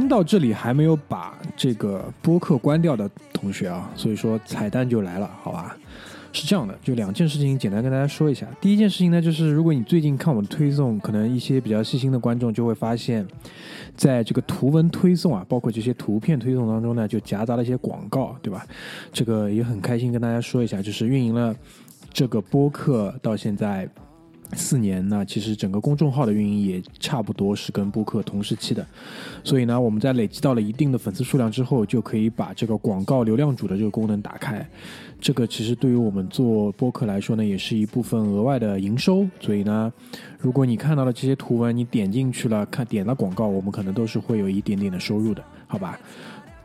[0.01, 5.77] 听到这里还没有把这个播客关掉的同学啊，所以说彩蛋就来了，好吧？
[6.33, 8.47] 是这样的，就两件事情简单跟大家说一下。
[8.63, 13.27] 第一件事情呢，就是如果你最近看我的推送，可能一些比较细心的观众就会发现，
[13.95, 18.67] 在这个图文推送啊，包括这些图片推送当中呢，就夹杂了一些广告，对吧？
[19.13, 21.55] 这个也很开心跟大家说一下，就是运营了
[22.11, 23.87] 这个播客到现在
[24.55, 28.87] 四年呢，其实整个公众号的运营也差不多是跟播客同时期的，
[29.45, 34.67] 所以呢，我们在累积到了一定的粉丝数量之后，就可以把这个广告流量主的这个功能打开。
[35.21, 39.27] 这个其实对于我们做播客来说呢，也是一部分额外的营收。
[39.39, 39.93] 所以呢，
[40.39, 45.99] 如果你看到了这些图文，你点进去了，看点了广告，我们可能都是会有一点点的收入的，好吧？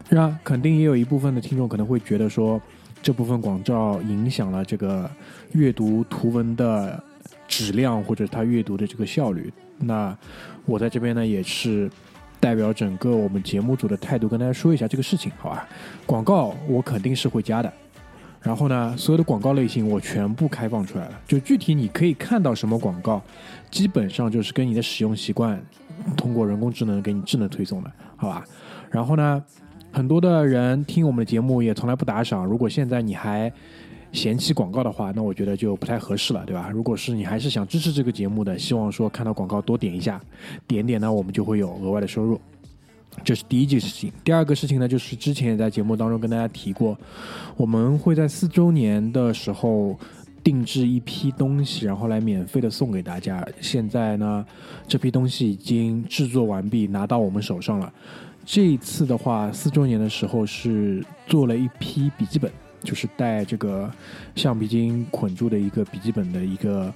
[0.10, 2.62] 那肯定也有一部分的听众可能会觉得说，
[3.02, 5.10] 这部分广告影响了这个
[5.52, 7.04] 阅读图文的
[7.48, 9.52] 质量或者他阅读的这个效率。
[9.80, 10.18] 那
[10.66, 11.90] 我在这边呢，也是
[12.40, 15.68] 代表整个我们节目组的态度跟大家说一下这个事情，好吧？
[16.06, 17.72] 广告我肯定是会加的。
[18.42, 21.20] 然后呢，所有的广告类型我全部开放出来了。
[21.28, 23.22] 就具体你可以看到什么广告，
[23.72, 25.60] 基本上就是跟你的使用习惯
[26.16, 28.46] 通过人工智能给你智能推送的，好吧？
[28.92, 29.44] 然后呢，
[29.92, 32.46] 很多的人听我们的节目也从来不打赏。
[32.46, 33.52] 如果现在你还
[34.16, 36.70] 嫌弃广告的话，那我觉得就不太合适了，对吧？
[36.74, 40.20] 如果是你还是想支持这个节目的，希望说看到广告多点一下，
[40.66, 42.40] 点点呢，我们就会有额外的收入。
[43.24, 44.12] 这是第一件事情。
[44.24, 46.98] 第二个事情呢，就是之前也在节目当中跟大家提过，
[47.56, 49.98] 我们会在四周年的时候
[50.44, 53.46] 定制一批东西，然后来免费的送给大家。
[53.62, 54.46] 现在呢，
[54.88, 57.92] 这批东西已经制作完毕，拿到我们手上了。
[58.46, 62.52] 这一次的话，四周年的时候是做了一批笔记本，
[62.86, 63.92] 就是带这个
[64.36, 66.94] 橡皮筋捆住的一个笔记本的一个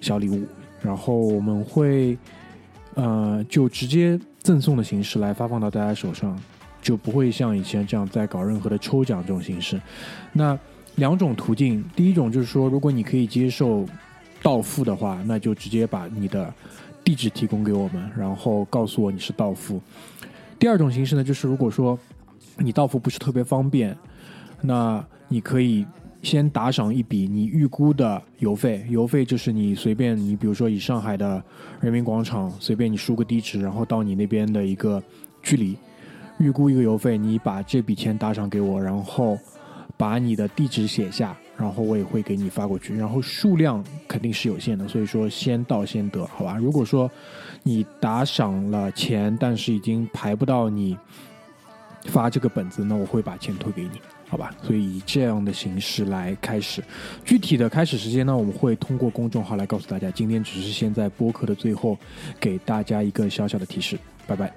[0.00, 0.44] 小礼物，
[0.82, 2.18] 然后我们会
[2.94, 6.38] 呃就直接赠送的形式来发放到大家手上，
[6.82, 9.80] 就不会像以前这样再搞任何的抽奖这种形式。
[10.32, 10.58] 那
[10.96, 13.86] 两种途径，第一种就是说，如果你可以接受
[14.42, 16.52] 到付的话，那就直接把你的
[17.04, 19.80] 地址提供给我们，然后告诉我你是到付。
[20.58, 21.96] 第二种形式呢，就是如果说
[22.56, 23.96] 你到付不是特别方便，
[24.60, 25.86] 那你可以
[26.22, 31.42] 先打赏一笔你预估的邮费，邮费就是你随便你比如说以上海的
[31.80, 35.02] 人民广场随便你输个地址，然后到你那边的一个
[35.42, 35.76] 距离，
[36.38, 39.38] 预估一个邮费，你把这笔钱打赏给我，然后
[39.96, 46.56] 把你的地址写下，然后我也会给你发过去，然后数量肯定是有限的，所以说先到先得，好吧？
[46.56, 47.10] 如果说
[47.62, 50.96] 你打赏了钱，但是已经排不到你
[52.06, 54.54] 发这个本子，那我会把钱退给你，好吧？
[54.62, 56.84] 所以以这样的形式来开始，
[57.24, 60.10] 具体的开始时间呢，我们会通过公众号来告诉大家。
[60.10, 61.98] 今天只是先在播客的最后
[62.38, 64.52] 给大家一个小小的提示，拜拜。